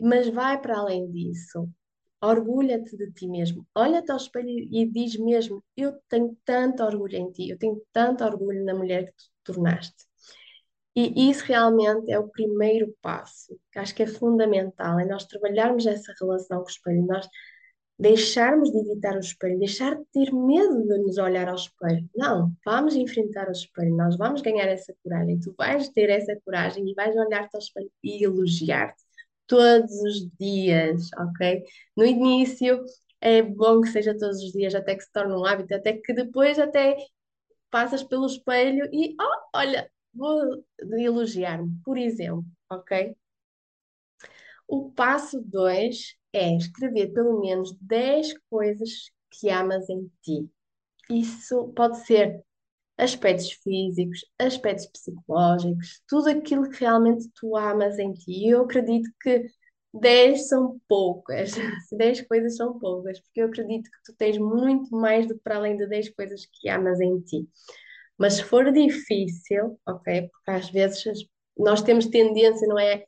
mas 0.00 0.28
vai 0.28 0.60
para 0.60 0.78
além 0.78 1.10
disso. 1.10 1.68
Orgulha-te 2.22 2.96
de 2.96 3.10
ti 3.12 3.26
mesmo. 3.26 3.66
Olha-te 3.74 4.12
ao 4.12 4.16
espelho 4.16 4.48
e 4.48 4.86
diz 4.86 5.16
mesmo: 5.16 5.62
Eu 5.76 5.98
tenho 6.08 6.36
tanto 6.44 6.82
orgulho 6.84 7.16
em 7.16 7.30
ti, 7.32 7.50
eu 7.50 7.58
tenho 7.58 7.82
tanto 7.92 8.24
orgulho 8.24 8.64
na 8.64 8.74
mulher 8.74 9.06
que 9.06 9.12
tu 9.12 9.24
te 9.24 9.30
tornaste. 9.44 10.06
E 10.94 11.30
isso 11.30 11.44
realmente 11.46 12.12
é 12.12 12.18
o 12.18 12.28
primeiro 12.28 12.94
passo, 13.00 13.58
acho 13.76 13.94
que 13.94 14.02
é 14.02 14.06
fundamental, 14.06 15.00
é 15.00 15.06
nós 15.06 15.24
trabalharmos 15.24 15.86
essa 15.86 16.12
relação 16.20 16.58
com 16.58 16.66
o 16.66 16.70
espelho, 16.70 17.06
nós 17.06 17.26
deixarmos 17.98 18.70
de 18.70 18.78
evitar 18.78 19.16
o 19.16 19.20
espelho, 19.20 19.58
deixar 19.58 19.96
de 19.96 20.04
ter 20.12 20.32
medo 20.32 20.82
de 20.86 20.98
nos 20.98 21.18
olhar 21.18 21.48
ao 21.48 21.54
espelho. 21.54 22.08
Não, 22.14 22.52
vamos 22.64 22.94
enfrentar 22.94 23.48
o 23.48 23.52
espelho, 23.52 23.96
nós 23.96 24.16
vamos 24.16 24.42
ganhar 24.42 24.66
essa 24.66 24.94
coragem. 25.02 25.40
Tu 25.40 25.54
vais 25.56 25.88
ter 25.88 26.10
essa 26.10 26.38
coragem 26.44 26.88
e 26.88 26.94
vais 26.94 27.16
olhar-te 27.16 27.54
ao 27.54 27.60
espelho 27.60 27.90
e 28.02 28.24
elogiar-te 28.24 29.02
todos 29.52 29.92
os 30.02 30.30
dias, 30.40 31.10
ok? 31.18 31.62
No 31.94 32.06
início 32.06 32.82
é 33.20 33.42
bom 33.42 33.82
que 33.82 33.88
seja 33.88 34.16
todos 34.16 34.42
os 34.42 34.50
dias, 34.50 34.74
até 34.74 34.94
que 34.94 35.02
se 35.02 35.12
torne 35.12 35.34
um 35.34 35.44
hábito, 35.44 35.74
até 35.74 35.92
que 35.92 36.14
depois 36.14 36.58
até 36.58 36.96
passas 37.70 38.02
pelo 38.02 38.24
espelho 38.24 38.88
e, 38.90 39.14
oh, 39.20 39.58
olha, 39.58 39.90
vou 40.14 40.64
elogiar-me, 40.80 41.70
por 41.84 41.98
exemplo, 41.98 42.46
ok? 42.70 43.14
O 44.66 44.90
passo 44.90 45.38
2 45.42 46.16
é 46.32 46.56
escrever 46.56 47.12
pelo 47.12 47.38
menos 47.38 47.76
10 47.78 48.32
coisas 48.48 49.10
que 49.30 49.50
amas 49.50 49.86
em 49.90 50.10
ti. 50.22 50.50
Isso 51.10 51.68
pode 51.76 52.06
ser 52.06 52.42
aspectos 52.98 53.52
físicos, 53.52 54.20
aspectos 54.38 54.86
psicológicos, 54.86 56.02
tudo 56.08 56.28
aquilo 56.30 56.68
que 56.70 56.80
realmente 56.80 57.28
tu 57.34 57.56
amas 57.56 57.98
em 57.98 58.12
ti. 58.12 58.32
E 58.32 58.50
eu 58.50 58.62
acredito 58.62 59.10
que 59.20 59.46
10 59.94 60.48
são 60.48 60.80
poucas, 60.88 61.52
10 61.92 62.22
coisas 62.22 62.56
são 62.56 62.78
poucas, 62.78 63.20
porque 63.20 63.42
eu 63.42 63.46
acredito 63.46 63.90
que 63.90 64.02
tu 64.04 64.14
tens 64.16 64.38
muito 64.38 64.94
mais 64.94 65.26
do 65.26 65.34
que 65.34 65.40
para 65.42 65.56
além 65.56 65.76
de 65.76 65.86
10 65.86 66.10
coisas 66.10 66.46
que 66.46 66.68
amas 66.68 67.00
em 67.00 67.20
ti. 67.20 67.48
Mas 68.18 68.34
se 68.34 68.44
for 68.44 68.70
difícil, 68.72 69.78
ok, 69.86 70.28
porque 70.28 70.50
às 70.50 70.70
vezes 70.70 71.02
nós 71.58 71.82
temos 71.82 72.06
tendência, 72.06 72.66
não 72.68 72.78
é? 72.78 73.04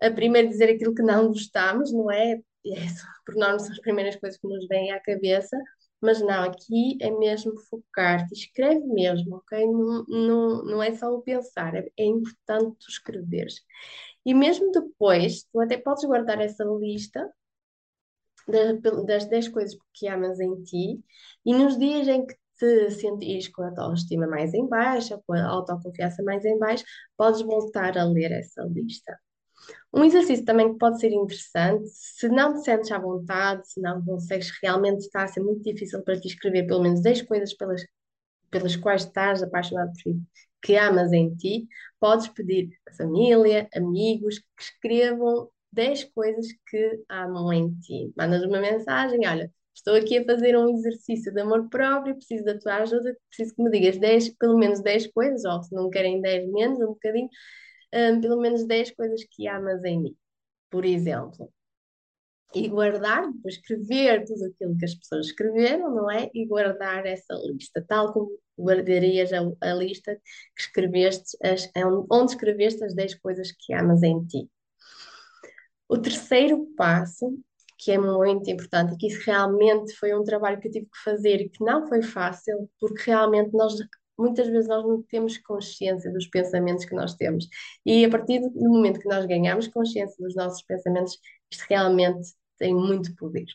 A 0.00 0.10
primeiro 0.10 0.48
dizer 0.48 0.70
aquilo 0.70 0.94
que 0.94 1.02
não 1.02 1.28
gostamos, 1.28 1.92
não 1.92 2.10
é? 2.10 2.40
É, 2.66 2.86
por 3.24 3.34
norma 3.36 3.58
são 3.58 3.72
as 3.72 3.80
primeiras 3.80 4.16
coisas 4.16 4.38
que 4.38 4.48
nos 4.48 4.66
vêm 4.68 4.90
à 4.92 5.00
cabeça, 5.00 5.56
mas 6.00 6.20
não, 6.20 6.44
aqui 6.44 6.96
é 7.00 7.10
mesmo 7.10 7.58
focar-te, 7.68 8.32
escreve 8.34 8.84
mesmo, 8.86 9.36
ok? 9.36 9.66
Não, 9.66 10.04
não, 10.08 10.64
não 10.64 10.82
é 10.82 10.94
só 10.94 11.12
o 11.12 11.22
pensar, 11.22 11.74
é, 11.74 11.90
é 11.98 12.04
importante 12.04 12.76
tu 12.78 12.88
escreveres. 12.88 13.60
E 14.24 14.34
mesmo 14.34 14.70
depois, 14.72 15.44
tu 15.44 15.60
até 15.60 15.76
podes 15.78 16.04
guardar 16.04 16.40
essa 16.40 16.64
lista 16.64 17.28
das, 18.46 18.80
das 19.06 19.26
10 19.26 19.48
coisas 19.48 19.76
que 19.94 20.08
amas 20.08 20.40
em 20.40 20.62
ti, 20.62 21.02
e 21.44 21.54
nos 21.54 21.78
dias 21.78 22.08
em 22.08 22.26
que 22.26 22.34
te 22.58 22.90
sentires 22.90 23.48
com 23.48 23.62
a 23.62 23.68
autoestima 23.68 24.26
mais 24.26 24.52
em 24.54 24.66
baixa, 24.66 25.20
com 25.26 25.32
a 25.32 25.46
autoconfiança 25.46 26.22
mais 26.22 26.44
em 26.44 26.58
baixa, 26.58 26.84
podes 27.16 27.40
voltar 27.42 27.96
a 27.96 28.04
ler 28.04 28.32
essa 28.32 28.62
lista. 28.64 29.18
Um 29.92 30.04
exercício 30.04 30.44
também 30.44 30.72
que 30.72 30.78
pode 30.78 31.00
ser 31.00 31.10
interessante, 31.12 31.88
se 31.88 32.28
não 32.28 32.54
te 32.54 32.64
sentes 32.64 32.90
à 32.92 32.98
vontade, 32.98 33.68
se 33.68 33.80
não 33.80 34.04
consegues 34.04 34.50
realmente 34.62 35.00
está 35.00 35.22
a 35.24 35.28
ser 35.28 35.40
muito 35.40 35.62
difícil 35.62 36.02
para 36.02 36.18
ti 36.20 36.28
escrever 36.28 36.66
pelo 36.66 36.82
menos 36.82 37.00
10 37.00 37.22
coisas 37.22 37.54
pelas, 37.54 37.82
pelas 38.50 38.76
quais 38.76 39.04
estás 39.04 39.42
apaixonado 39.42 39.92
por 39.92 40.02
ti, 40.02 40.20
que 40.62 40.76
amas 40.76 41.12
em 41.12 41.34
ti, 41.34 41.68
podes 42.00 42.28
pedir 42.28 42.70
a 42.88 42.92
família, 42.94 43.68
amigos, 43.74 44.38
que 44.38 44.62
escrevam 44.62 45.50
10 45.72 46.04
coisas 46.04 46.46
que 46.68 47.02
amam 47.08 47.52
em 47.52 47.74
ti. 47.80 48.12
Mandas 48.16 48.42
uma 48.42 48.60
mensagem, 48.60 49.26
olha, 49.26 49.52
estou 49.74 49.94
aqui 49.94 50.18
a 50.18 50.24
fazer 50.24 50.56
um 50.56 50.68
exercício 50.70 51.32
de 51.32 51.40
amor 51.40 51.68
próprio, 51.68 52.16
preciso 52.16 52.44
da 52.44 52.58
tua 52.58 52.76
ajuda, 52.76 53.16
preciso 53.28 53.54
que 53.54 53.62
me 53.62 53.70
digas 53.70 53.98
10, 53.98 54.30
pelo 54.30 54.58
menos 54.58 54.80
10 54.80 55.06
coisas, 55.08 55.44
ou 55.44 55.62
se 55.62 55.74
não 55.74 55.90
querem 55.90 56.20
10 56.20 56.50
menos, 56.50 56.78
um 56.80 56.88
bocadinho, 56.88 57.28
um, 57.94 58.20
pelo 58.20 58.40
menos 58.40 58.66
10 58.66 58.92
coisas 58.92 59.24
que 59.30 59.48
amas 59.48 59.84
em 59.84 60.00
mim, 60.00 60.16
por 60.70 60.84
exemplo. 60.84 61.52
E 62.54 62.66
guardar, 62.68 63.30
depois 63.30 63.54
escrever 63.54 64.24
tudo 64.24 64.46
aquilo 64.46 64.76
que 64.78 64.84
as 64.86 64.94
pessoas 64.94 65.26
escreveram, 65.26 65.94
não 65.94 66.10
é? 66.10 66.30
E 66.32 66.46
guardar 66.46 67.04
essa 67.04 67.34
lista, 67.34 67.84
tal 67.86 68.12
como 68.12 68.30
guardarias 68.58 69.30
a, 69.32 69.40
a 69.60 69.74
lista 69.74 70.14
que 70.56 70.62
escreveste, 70.62 71.36
as, 71.42 71.70
onde 72.10 72.32
escreveste 72.32 72.82
as 72.84 72.94
10 72.94 73.16
coisas 73.16 73.52
que 73.52 73.74
amas 73.74 74.02
em 74.02 74.24
ti. 74.24 74.48
O 75.86 75.98
terceiro 75.98 76.66
passo, 76.76 77.38
que 77.78 77.92
é 77.92 77.98
muito 77.98 78.50
importante, 78.50 78.94
e 78.94 78.96
que 78.96 79.06
isso 79.06 79.22
realmente 79.24 79.94
foi 79.96 80.14
um 80.14 80.24
trabalho 80.24 80.58
que 80.58 80.68
eu 80.68 80.72
tive 80.72 80.86
que 80.86 81.02
fazer 81.04 81.40
e 81.40 81.48
que 81.48 81.62
não 81.62 81.86
foi 81.86 82.02
fácil, 82.02 82.68
porque 82.80 83.02
realmente 83.10 83.52
nós 83.52 83.74
muitas 84.18 84.48
vezes 84.48 84.68
nós 84.68 84.84
não 84.84 85.02
temos 85.02 85.38
consciência 85.38 86.12
dos 86.12 86.26
pensamentos 86.26 86.84
que 86.84 86.94
nós 86.94 87.14
temos. 87.14 87.48
E 87.86 88.04
a 88.04 88.10
partir 88.10 88.40
do 88.40 88.68
momento 88.68 89.00
que 89.00 89.08
nós 89.08 89.24
ganhamos 89.26 89.68
consciência 89.68 90.16
dos 90.22 90.34
nossos 90.34 90.62
pensamentos, 90.62 91.18
isto 91.50 91.64
realmente 91.68 92.34
tem 92.58 92.74
muito 92.74 93.14
poder. 93.16 93.46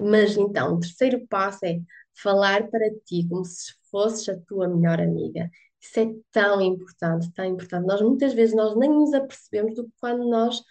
Mas 0.00 0.36
então, 0.36 0.74
o 0.74 0.80
terceiro 0.80 1.26
passo 1.28 1.64
é 1.64 1.80
falar 2.14 2.68
para 2.68 2.90
ti 3.04 3.26
como 3.28 3.44
se 3.44 3.72
fosses 3.90 4.28
a 4.28 4.38
tua 4.40 4.68
melhor 4.68 5.00
amiga. 5.00 5.50
Isso 5.80 6.00
é 6.00 6.14
tão 6.30 6.60
importante, 6.60 7.32
tão 7.32 7.44
importante. 7.44 7.86
Nós 7.86 8.00
muitas 8.00 8.32
vezes 8.34 8.54
nós 8.54 8.76
nem 8.76 8.90
nos 8.90 9.12
apercebemos 9.12 9.74
do 9.74 9.90
quando 10.00 10.28
nós 10.28 10.62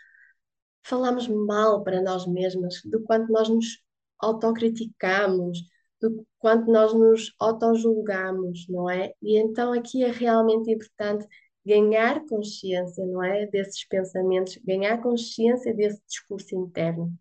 falamos 0.84 1.28
mal 1.28 1.84
para 1.84 2.02
nós 2.02 2.26
mesmas, 2.26 2.82
do 2.86 3.04
quanto 3.04 3.32
nós 3.32 3.50
nos 3.50 3.80
autocriticamos, 4.20 5.60
do 6.02 6.26
quanto 6.40 6.72
nós 6.72 6.94
nos 6.94 7.34
auto-julgamos, 7.40 8.68
não 8.68 8.90
é? 8.90 9.14
E 9.22 9.38
então 9.38 9.74
aqui 9.74 10.04
é 10.04 10.12
realmente 10.12 10.72
importante 10.72 11.28
ganhar 11.66 12.26
consciência, 12.26 13.06
não 13.06 13.24
é? 13.24 13.46
Desses 13.48 13.86
pensamentos, 13.88 14.58
ganhar 14.66 15.02
consciência 15.02 15.74
desse 15.74 16.02
discurso 16.08 16.56
interno. 16.56 17.14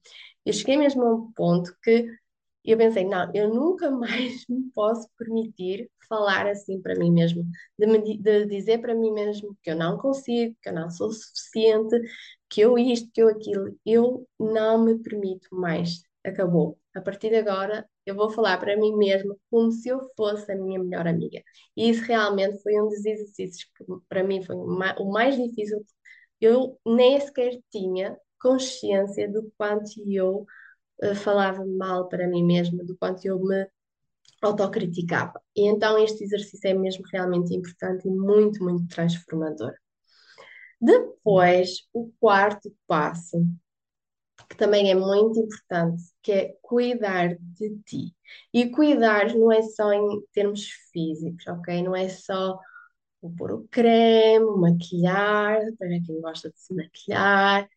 Eu 0.45 0.53
cheguei 0.53 0.77
mesmo 0.77 1.03
a 1.05 1.15
um 1.15 1.33
ponto 1.33 1.77
que 1.83 2.09
eu 2.65 2.77
pensei, 2.77 3.05
não, 3.05 3.31
eu 3.35 3.53
nunca 3.53 3.91
mais 3.93 4.45
me 4.49 4.71
posso 4.75 5.09
permitir 5.19 5.91
falar 6.09 6.47
assim 6.49 6.81
para 6.81 6.97
mim 6.99 7.13
mesmo, 7.13 7.45
de, 7.79 7.87
me, 7.87 8.19
de 8.19 8.47
dizer 8.47 8.81
para 8.81 8.95
mim 8.95 9.13
mesmo 9.13 9.57
que 9.63 9.71
eu 9.71 9.77
não 9.77 9.97
consigo, 9.97 10.57
que 10.61 10.69
eu 10.69 10.73
não 10.73 10.91
sou 10.91 11.13
suficiente, 11.13 11.97
que 12.49 12.61
eu 12.63 12.77
isto, 12.77 13.09
que 13.13 13.23
eu 13.23 13.29
aquilo, 13.29 13.79
eu 13.87 14.27
não 14.39 14.85
me 14.85 14.99
permito 14.99 15.49
mais. 15.53 16.03
Acabou. 16.25 16.79
A 16.95 17.01
partir 17.01 17.31
de 17.31 17.37
agora, 17.37 17.89
eu 18.11 18.15
vou 18.17 18.31
falar 18.31 18.59
para 18.59 18.77
mim 18.77 18.97
mesma 18.97 19.37
como 19.51 19.71
se 19.73 19.89
eu 19.89 20.01
fosse 20.17 20.51
a 20.53 20.57
minha 20.57 20.79
melhor 20.83 21.07
amiga. 21.07 21.43
E 21.77 21.91
isso 21.91 22.03
realmente 22.05 22.63
foi 22.63 22.81
um 22.81 22.89
dos 22.89 23.05
exercícios 23.05 23.65
que 23.77 23.85
para 24.09 24.25
mim 24.25 24.43
foi 24.43 24.57
o 24.57 25.11
mais 25.11 25.37
difícil. 25.37 25.85
Eu 26.41 26.79
nem 26.87 27.21
sequer 27.21 27.59
tinha 27.71 28.17
consciência 28.41 29.31
do 29.31 29.53
quanto 29.57 29.91
eu 30.07 30.47
uh, 31.03 31.15
falava 31.15 31.65
mal 31.65 32.09
para 32.09 32.27
mim 32.27 32.45
mesma, 32.45 32.85
do 32.85 32.97
quanto 32.97 33.25
eu 33.27 33.39
me 33.39 33.67
autocriticava. 34.43 35.41
E 35.55 35.69
então 35.69 36.03
este 36.03 36.25
exercício 36.25 36.69
é 36.69 36.75
mesmo 36.75 37.05
realmente 37.13 37.55
importante 37.55 38.09
e 38.09 38.11
muito, 38.11 38.65
muito 38.65 38.89
transformador. 38.89 39.75
Depois, 40.81 41.87
o 41.93 42.11
quarto 42.19 42.75
passo 42.87 43.45
que 44.51 44.57
também 44.57 44.91
é 44.91 44.97
muito 44.97 45.39
importante, 45.41 46.03
que 46.23 46.33
é 46.33 46.57
cuidar 46.63 47.37
de 47.39 47.79
ti. 47.87 48.15
E 48.53 48.71
cuidar 48.71 49.35
não 49.35 49.53
é 49.53 49.63
só 49.63 49.93
em 49.93 50.23
termos 50.33 50.69
físicos, 50.93 51.47
ok? 51.47 51.83
Não 51.83 51.97
é 51.97 52.09
só 52.09 52.59
pôr 53.39 53.53
o 53.53 53.69
creme, 53.71 54.47
maquilhar, 54.59 55.61
para 55.79 55.89
quem 55.89 56.21
gosta 56.21 56.51
de 56.51 56.61
se 56.61 56.75
maquilhar, 56.75 57.69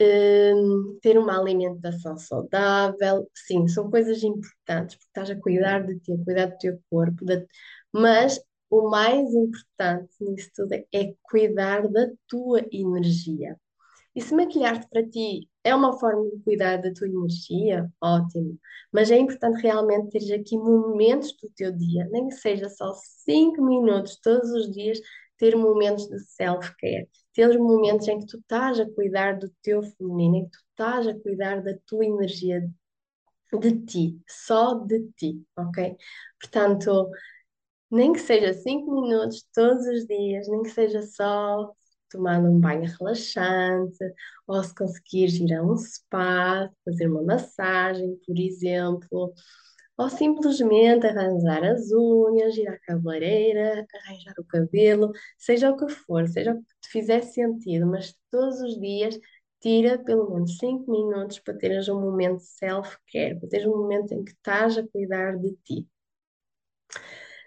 um, 0.00 0.98
ter 1.02 1.18
uma 1.18 1.38
alimentação 1.38 2.16
saudável, 2.18 3.28
sim, 3.34 3.68
são 3.68 3.90
coisas 3.90 4.22
importantes, 4.22 4.96
porque 4.96 5.08
estás 5.08 5.30
a 5.30 5.40
cuidar 5.40 5.86
de 5.86 5.98
ti, 6.00 6.12
a 6.12 6.24
cuidar 6.24 6.46
do 6.46 6.58
teu 6.58 6.80
corpo, 6.90 7.24
mas 7.92 8.40
o 8.70 8.88
mais 8.90 9.32
importante 9.34 10.12
nisso 10.20 10.50
tudo 10.54 10.72
é 10.74 11.14
cuidar 11.22 11.88
da 11.88 12.08
tua 12.28 12.60
energia. 12.72 13.58
E 14.14 14.20
se 14.22 14.34
maquilhar-te 14.34 14.88
para 14.88 15.08
ti 15.08 15.48
é 15.64 15.74
uma 15.74 15.98
forma 15.98 16.28
de 16.30 16.42
cuidar 16.42 16.78
da 16.78 16.92
tua 16.92 17.08
energia, 17.08 17.90
ótimo. 18.00 18.58
Mas 18.92 19.10
é 19.10 19.18
importante 19.18 19.62
realmente 19.62 20.10
teres 20.10 20.30
aqui 20.30 20.56
momentos 20.56 21.32
do 21.40 21.48
teu 21.54 21.72
dia, 21.72 22.08
nem 22.10 22.28
que 22.28 22.34
seja 22.34 22.68
só 22.68 22.92
5 23.24 23.62
minutos 23.64 24.16
todos 24.20 24.50
os 24.50 24.70
dias, 24.72 25.00
ter 25.38 25.56
momentos 25.56 26.08
de 26.08 26.18
self-care, 26.20 27.08
ter 27.34 27.58
momentos 27.58 28.06
em 28.08 28.18
que 28.18 28.26
tu 28.26 28.38
estás 28.38 28.78
a 28.80 28.90
cuidar 28.90 29.38
do 29.38 29.50
teu 29.62 29.82
feminino, 29.82 30.36
em 30.36 30.44
que 30.44 30.50
tu 30.50 30.58
estás 30.70 31.06
a 31.08 31.18
cuidar 31.18 31.62
da 31.62 31.74
tua 31.86 32.04
energia 32.04 32.68
de 33.52 33.84
ti, 33.84 34.20
só 34.28 34.74
de 34.74 35.08
ti, 35.16 35.44
ok? 35.56 35.96
Portanto, 36.40 37.10
nem 37.90 38.12
que 38.12 38.20
seja 38.20 38.54
5 38.54 38.90
minutos 39.02 39.46
todos 39.54 39.86
os 39.86 40.06
dias, 40.06 40.48
nem 40.48 40.62
que 40.62 40.70
seja 40.70 41.02
só 41.02 41.72
tomar 42.12 42.40
um 42.40 42.60
banho 42.60 42.90
relaxante, 42.98 43.98
ou 44.46 44.62
se 44.62 44.74
conseguires 44.74 45.34
ir 45.34 45.54
a 45.54 45.62
um 45.62 45.76
spa, 45.76 46.70
fazer 46.84 47.08
uma 47.08 47.22
massagem, 47.22 48.16
por 48.26 48.38
exemplo, 48.38 49.32
ou 49.96 50.08
simplesmente 50.10 51.06
arranjar 51.06 51.64
as 51.64 51.90
unhas, 51.92 52.56
ir 52.56 52.68
à 52.68 52.78
cabeleireira, 52.80 53.86
arranjar 54.04 54.34
o 54.38 54.44
cabelo, 54.44 55.12
seja 55.38 55.70
o 55.70 55.76
que 55.76 55.88
for, 55.88 56.28
seja 56.28 56.52
o 56.52 56.58
que 56.58 56.74
te 56.82 56.88
fizer 56.88 57.22
sentido, 57.22 57.86
mas 57.86 58.14
todos 58.30 58.60
os 58.60 58.80
dias 58.80 59.18
tira 59.60 59.98
pelo 59.98 60.28
menos 60.34 60.58
5 60.58 60.90
minutos 60.90 61.38
para 61.38 61.56
teres 61.56 61.88
um 61.88 62.00
momento 62.00 62.40
self-care, 62.40 63.38
para 63.38 63.48
teres 63.48 63.66
um 63.66 63.76
momento 63.76 64.12
em 64.12 64.24
que 64.24 64.32
estás 64.32 64.76
a 64.76 64.86
cuidar 64.88 65.36
de 65.38 65.52
ti. 65.64 65.88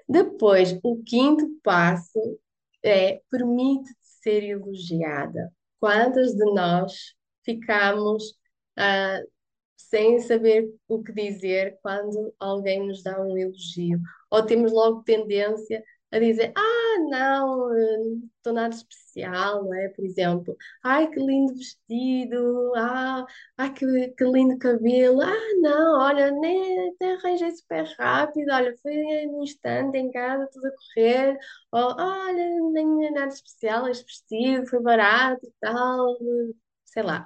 Depois, 0.07 0.79
o 0.83 1.03
quinto 1.03 1.59
passo 1.63 2.39
é 2.83 3.21
permite-te 3.29 4.04
ser 4.25 4.43
elogiada. 4.43 5.53
Quantas 5.79 6.33
de 6.33 6.45
nós 6.51 7.13
ficamos 7.43 8.23
uh, 8.79 9.29
sem 9.77 10.19
saber 10.19 10.67
o 10.87 11.03
que 11.03 11.13
dizer 11.13 11.77
quando 11.83 12.33
alguém 12.39 12.87
nos 12.87 13.03
dá 13.03 13.21
um 13.21 13.37
elogio? 13.37 13.99
Ou 14.31 14.43
temos 14.43 14.73
logo 14.73 15.03
tendência 15.03 15.83
a 16.11 16.17
dizer: 16.17 16.51
Ah, 16.57 16.84
não, 17.09 17.71
estou 18.37 18.53
nada 18.53 18.73
especial, 18.75 19.63
não 19.63 19.73
é? 19.73 19.89
Por 19.89 20.05
exemplo, 20.05 20.55
ai 20.83 21.09
que 21.09 21.19
lindo 21.19 21.53
vestido, 21.55 22.73
ah, 22.75 23.25
ai 23.57 23.73
que, 23.73 23.85
que 24.09 24.23
lindo 24.25 24.57
cabelo, 24.59 25.21
ah, 25.21 25.33
não, 25.61 25.99
olha, 26.01 26.31
nem, 26.31 26.89
até 26.89 27.13
arranjei 27.13 27.51
super 27.51 27.85
rápido, 27.97 28.51
olha, 28.51 28.75
foi 28.81 28.93
num 29.27 29.43
instante 29.43 29.97
em 29.97 30.11
casa, 30.11 30.49
tudo 30.51 30.67
a 30.67 30.71
correr, 30.71 31.37
olha, 31.71 32.61
nem 32.71 33.07
é 33.07 33.11
nada 33.11 33.33
especial, 33.33 33.87
este 33.87 34.05
vestido 34.05 34.67
foi 34.67 34.81
barato 34.81 35.51
tal, 35.59 36.17
sei 36.85 37.03
lá. 37.03 37.25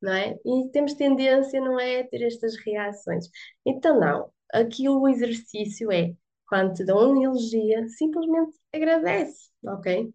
Não 0.00 0.12
é? 0.12 0.36
E 0.44 0.70
temos 0.72 0.94
tendência, 0.94 1.60
não 1.60 1.80
é, 1.80 2.00
a 2.00 2.08
ter 2.08 2.22
estas 2.22 2.56
reações. 2.56 3.28
Então, 3.64 3.98
não, 3.98 4.30
aqui 4.52 4.88
o 4.88 5.08
exercício 5.08 5.90
é 5.90 6.14
quando 6.48 6.74
te 6.74 6.84
dão 6.84 7.12
um 7.12 7.22
elogio, 7.22 7.88
simplesmente 7.90 8.56
agradece, 8.72 9.50
ok? 9.64 10.12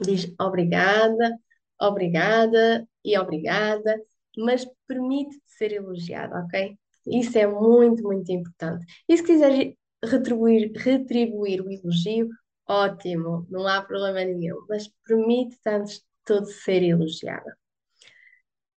Diz 0.00 0.32
obrigada, 0.40 1.38
obrigada 1.80 2.88
e 3.04 3.18
obrigada, 3.18 4.00
mas 4.36 4.66
permite-te 4.86 5.42
ser 5.46 5.72
elogiado, 5.72 6.34
ok? 6.44 6.78
Isso 7.06 7.38
é 7.38 7.46
muito, 7.46 8.02
muito 8.02 8.30
importante. 8.32 8.84
E 9.08 9.16
se 9.16 9.22
quiseres 9.24 9.74
retribuir, 10.04 10.72
retribuir 10.76 11.60
o 11.62 11.70
elogio, 11.70 12.28
ótimo, 12.68 13.46
não 13.50 13.66
há 13.66 13.82
problema 13.82 14.24
nenhum, 14.24 14.64
mas 14.68 14.88
permite-te 15.04 15.68
antes 15.68 15.94
de 15.96 16.04
tudo 16.24 16.46
ser 16.46 16.82
elogiada. 16.82 17.56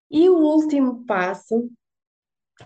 E 0.10 0.30
o 0.30 0.38
último 0.38 1.06
passo, 1.06 1.70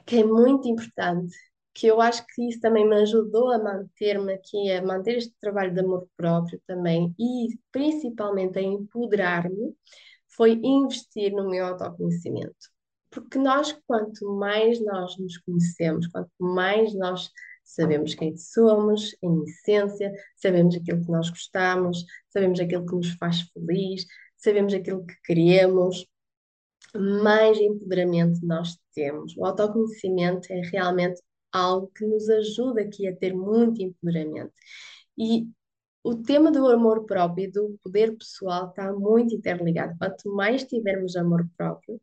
que 0.06 0.18
é 0.18 0.24
muito 0.24 0.68
importante, 0.68 1.36
que 1.78 1.86
eu 1.86 2.02
acho 2.02 2.26
que 2.26 2.42
isso 2.50 2.60
também 2.60 2.90
me 2.90 2.96
ajudou 2.96 3.52
a 3.52 3.60
manter-me 3.60 4.34
aqui, 4.34 4.72
a 4.72 4.82
manter 4.82 5.18
este 5.18 5.36
trabalho 5.40 5.72
de 5.72 5.80
amor 5.82 6.10
próprio 6.18 6.60
também 6.66 7.14
e 7.20 7.50
principalmente 7.72 8.58
a 8.58 8.62
empoderar-me, 8.64 9.76
foi 10.28 10.60
investir 10.64 11.32
no 11.32 11.48
meu 11.48 11.68
autoconhecimento. 11.68 12.72
Porque 13.12 13.38
nós, 13.38 13.78
quanto 13.86 14.28
mais 14.34 14.84
nós 14.84 15.20
nos 15.20 15.38
conhecemos, 15.38 16.08
quanto 16.08 16.32
mais 16.40 16.96
nós 16.96 17.30
sabemos 17.64 18.16
quem 18.16 18.36
somos, 18.36 19.16
em 19.22 19.44
essência, 19.44 20.12
sabemos 20.36 20.76
aquilo 20.76 21.06
que 21.06 21.12
nós 21.12 21.30
gostamos, 21.30 22.04
sabemos 22.30 22.60
aquilo 22.60 22.88
que 22.88 22.96
nos 22.96 23.12
faz 23.20 23.42
feliz, 23.54 24.04
sabemos 24.36 24.74
aquilo 24.74 25.06
que 25.06 25.16
queremos, 25.24 26.08
mais 26.96 27.60
empoderamento 27.60 28.40
nós 28.44 28.76
temos. 28.96 29.38
O 29.38 29.46
autoconhecimento 29.46 30.52
é 30.52 30.62
realmente 30.62 31.22
algo 31.52 31.92
que 31.96 32.06
nos 32.06 32.30
ajuda 32.30 32.82
aqui 32.82 33.08
a 33.08 33.16
ter 33.16 33.34
muito 33.34 33.82
empoderamento. 33.82 34.54
E 35.18 35.48
o 36.04 36.16
tema 36.16 36.52
do 36.52 36.68
amor 36.68 37.06
próprio 37.06 37.46
e 37.46 37.52
do 37.52 37.78
poder 37.84 38.16
pessoal 38.18 38.70
está 38.70 38.94
muito 38.94 39.36
interligado. 39.36 39.96
Quanto 39.98 40.34
mais 40.34 40.64
tivermos 40.64 41.16
amor 41.16 41.48
próprio, 41.58 42.00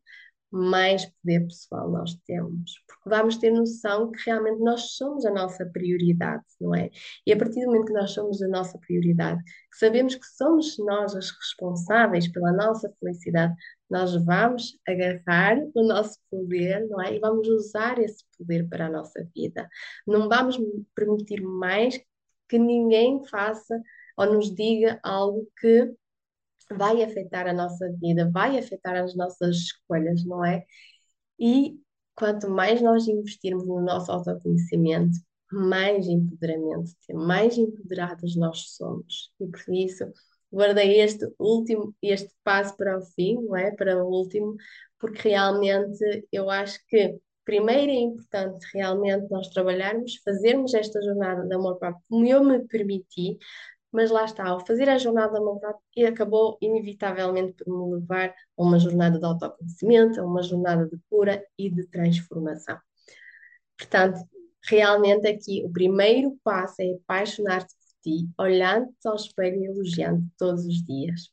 mais 0.51 1.05
poder 1.07 1.47
pessoal 1.47 1.91
nós 1.91 2.15
temos, 2.27 2.73
porque 2.87 3.09
vamos 3.09 3.37
ter 3.39 3.51
noção 3.51 4.13
que 4.13 4.23
realmente 4.25 4.61
nós 4.61 4.93
somos 4.93 5.27
a 5.27 5.31
nossa 5.31 5.67
prioridade, 5.67 6.45
não 6.61 6.73
é? 6.75 6.91
E 7.27 7.33
a 7.33 7.37
partir 7.37 7.61
do 7.61 7.67
momento 7.67 7.87
que 7.87 7.93
nós 7.93 8.13
somos 8.13 8.41
a 8.41 8.47
nossa 8.47 8.79
prioridade, 8.79 9.43
que 9.43 9.79
sabemos 9.79 10.15
que 10.15 10.27
somos 10.27 10.79
nós 10.79 11.17
as 11.17 11.31
responsáveis 11.31 12.29
pela 12.31 12.53
nossa 12.53 12.89
felicidade, 13.01 13.53
nós 13.91 14.15
vamos 14.25 14.79
agarrar 14.87 15.59
o 15.75 15.83
nosso 15.83 16.19
poder, 16.31 16.87
não 16.89 17.01
é? 17.01 17.15
E 17.15 17.21
vamos 17.21 17.47
usar 17.49 17.99
esse 17.99 18.25
poder 18.37 18.69
para 18.69 18.87
a 18.87 18.91
nossa 18.91 19.29
vida. 19.35 19.69
Não 20.07 20.29
vamos 20.29 20.59
permitir 20.95 21.43
mais 21.43 22.01
que 22.49 22.59
ninguém 22.59 23.25
faça 23.27 23.81
ou 24.17 24.27
nos 24.33 24.55
diga 24.55 24.99
algo 25.03 25.49
que 25.61 25.95
vai 26.73 27.03
afetar 27.03 27.47
a 27.47 27.53
nossa 27.53 27.91
vida, 27.93 28.31
vai 28.31 28.59
afetar 28.59 28.97
as 28.97 29.15
nossas 29.15 29.57
escolhas, 29.57 30.25
não 30.25 30.45
é? 30.45 30.65
E 31.39 31.79
quanto 32.15 32.49
mais 32.49 32.81
nós 32.81 33.07
investirmos 33.09 33.67
no 33.67 33.81
nosso 33.81 34.11
autoconhecimento, 34.11 35.19
mais 35.53 36.07
empoderamento, 36.07 36.91
mais 37.13 37.59
empoderados 37.59 38.37
nós 38.37 38.71
somos. 38.71 39.31
E 39.41 39.47
por 39.47 39.75
isso 39.75 40.05
guardei 40.55 41.01
este 41.01 41.27
último, 41.39 41.95
este 42.03 42.31
passo 42.43 42.77
para 42.77 42.99
o 42.99 43.03
fim, 43.03 43.35
não 43.43 43.57
é? 43.57 43.71
Para 43.73 44.03
o 44.03 44.09
último, 44.09 44.57
porque 44.99 45.29
realmente 45.29 46.27
eu 46.33 46.49
acho 46.49 46.79
que 46.87 47.19
primeiro 47.45 47.91
é 47.91 47.97
importante 47.97 48.67
realmente 48.73 49.31
nós 49.31 49.49
trabalharmos, 49.49 50.17
fazermos 50.25 50.73
esta 50.75 51.03
jornada 51.03 51.47
de 51.47 51.55
amor 51.55 51.79
próprio 51.79 52.03
como 52.09 52.27
eu 52.27 52.43
me 52.43 52.67
permiti, 52.67 53.39
mas 53.93 54.11
lá 54.11 54.25
está, 54.25 54.49
ao 54.49 54.65
fazer 54.67 54.89
a 54.89 54.99
jornada 54.99 55.33
de 55.33 55.39
amor 55.39 55.61
próprio, 55.61 56.09
acabou 56.09 56.59
inevitavelmente 56.61 57.53
por 57.65 57.89
me 57.89 57.95
levar 57.97 58.31
a 58.31 58.63
uma 58.63 58.79
jornada 58.79 59.19
de 59.19 59.25
autoconhecimento, 59.25 60.21
a 60.21 60.25
uma 60.25 60.43
jornada 60.43 60.87
de 60.89 60.99
cura 61.09 61.45
e 61.59 61.71
de 61.71 61.87
transformação. 61.87 62.79
Portanto, 63.79 64.19
realmente 64.69 65.29
aqui 65.29 65.63
o 65.65 65.71
primeiro 65.71 66.37
passo 66.43 66.83
é 66.83 66.95
apaixonar-te 66.95 67.75
ti, 68.05 68.29
olhando-te 68.39 69.09
ao 69.09 69.17
espelho 69.17 69.63
e 69.63 69.67
elogiando 69.67 70.25
todos 70.39 70.67
os 70.67 70.85
dias. 70.85 71.33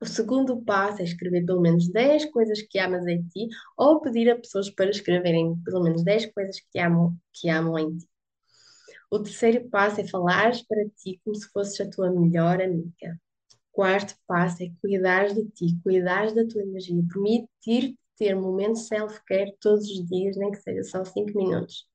O 0.00 0.04
segundo 0.04 0.60
passo 0.62 1.00
é 1.00 1.04
escrever 1.04 1.46
pelo 1.46 1.60
menos 1.60 1.88
10 1.88 2.24
coisas 2.32 2.60
que 2.60 2.78
amas 2.80 3.06
em 3.06 3.22
ti 3.28 3.48
ou 3.76 4.00
pedir 4.00 4.28
a 4.30 4.36
pessoas 4.36 4.68
para 4.68 4.90
escreverem 4.90 5.56
pelo 5.64 5.80
menos 5.80 6.02
10 6.02 6.26
coisas 6.26 6.56
que 6.72 6.80
amam, 6.80 7.16
que 7.32 7.48
amam 7.48 7.78
em 7.78 7.96
ti. 7.96 8.08
O 9.08 9.20
terceiro 9.20 9.68
passo 9.68 10.00
é 10.00 10.08
falares 10.08 10.62
para 10.62 10.84
ti 10.96 11.20
como 11.24 11.36
se 11.36 11.48
fosses 11.50 11.80
a 11.80 11.88
tua 11.88 12.10
melhor 12.10 12.60
amiga. 12.60 13.20
O 13.70 13.76
quarto 13.76 14.16
passo 14.26 14.64
é 14.64 14.72
cuidar 14.80 15.32
de 15.32 15.48
ti, 15.50 15.78
cuidar 15.84 16.34
da 16.34 16.46
tua 16.48 16.62
energia, 16.62 17.00
permitir-te 17.12 17.96
ter 18.16 18.34
momentos 18.34 18.88
self-care 18.88 19.56
todos 19.60 19.88
os 19.88 20.04
dias, 20.06 20.36
nem 20.36 20.50
que 20.50 20.60
seja 20.60 20.82
só 20.82 21.04
5 21.04 21.38
minutos. 21.38 21.86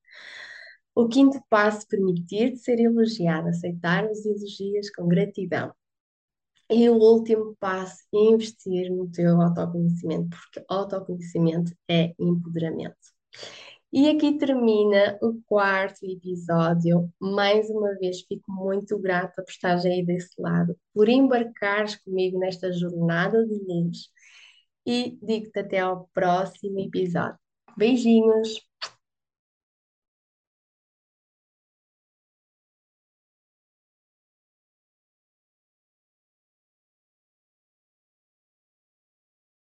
O 0.98 1.06
quinto 1.06 1.40
passo, 1.48 1.86
permitir-te 1.86 2.58
ser 2.58 2.80
elogiado, 2.80 3.50
aceitar 3.50 4.10
os 4.10 4.26
elogios 4.26 4.90
com 4.90 5.06
gratidão. 5.06 5.72
E 6.68 6.90
o 6.90 6.96
último 6.96 7.56
passo, 7.60 8.02
investir 8.12 8.90
no 8.90 9.08
teu 9.08 9.40
autoconhecimento, 9.40 10.36
porque 10.36 10.64
autoconhecimento 10.68 11.72
é 11.88 12.16
empoderamento. 12.18 12.96
E 13.92 14.10
aqui 14.10 14.38
termina 14.38 15.16
o 15.22 15.40
quarto 15.46 16.04
episódio. 16.04 17.08
Mais 17.20 17.70
uma 17.70 17.94
vez, 17.94 18.22
fico 18.22 18.50
muito 18.50 18.98
grata 18.98 19.40
por 19.40 19.52
estares 19.52 19.84
aí 19.84 20.04
desse 20.04 20.34
lado, 20.42 20.76
por 20.92 21.08
embarcares 21.08 21.94
comigo 21.94 22.40
nesta 22.40 22.72
jornada 22.72 23.46
de 23.46 23.54
luz. 23.54 24.08
E 24.84 25.16
digo-te 25.22 25.60
até 25.60 25.78
ao 25.78 26.10
próximo 26.12 26.80
episódio. 26.80 27.38
Beijinhos! 27.76 28.66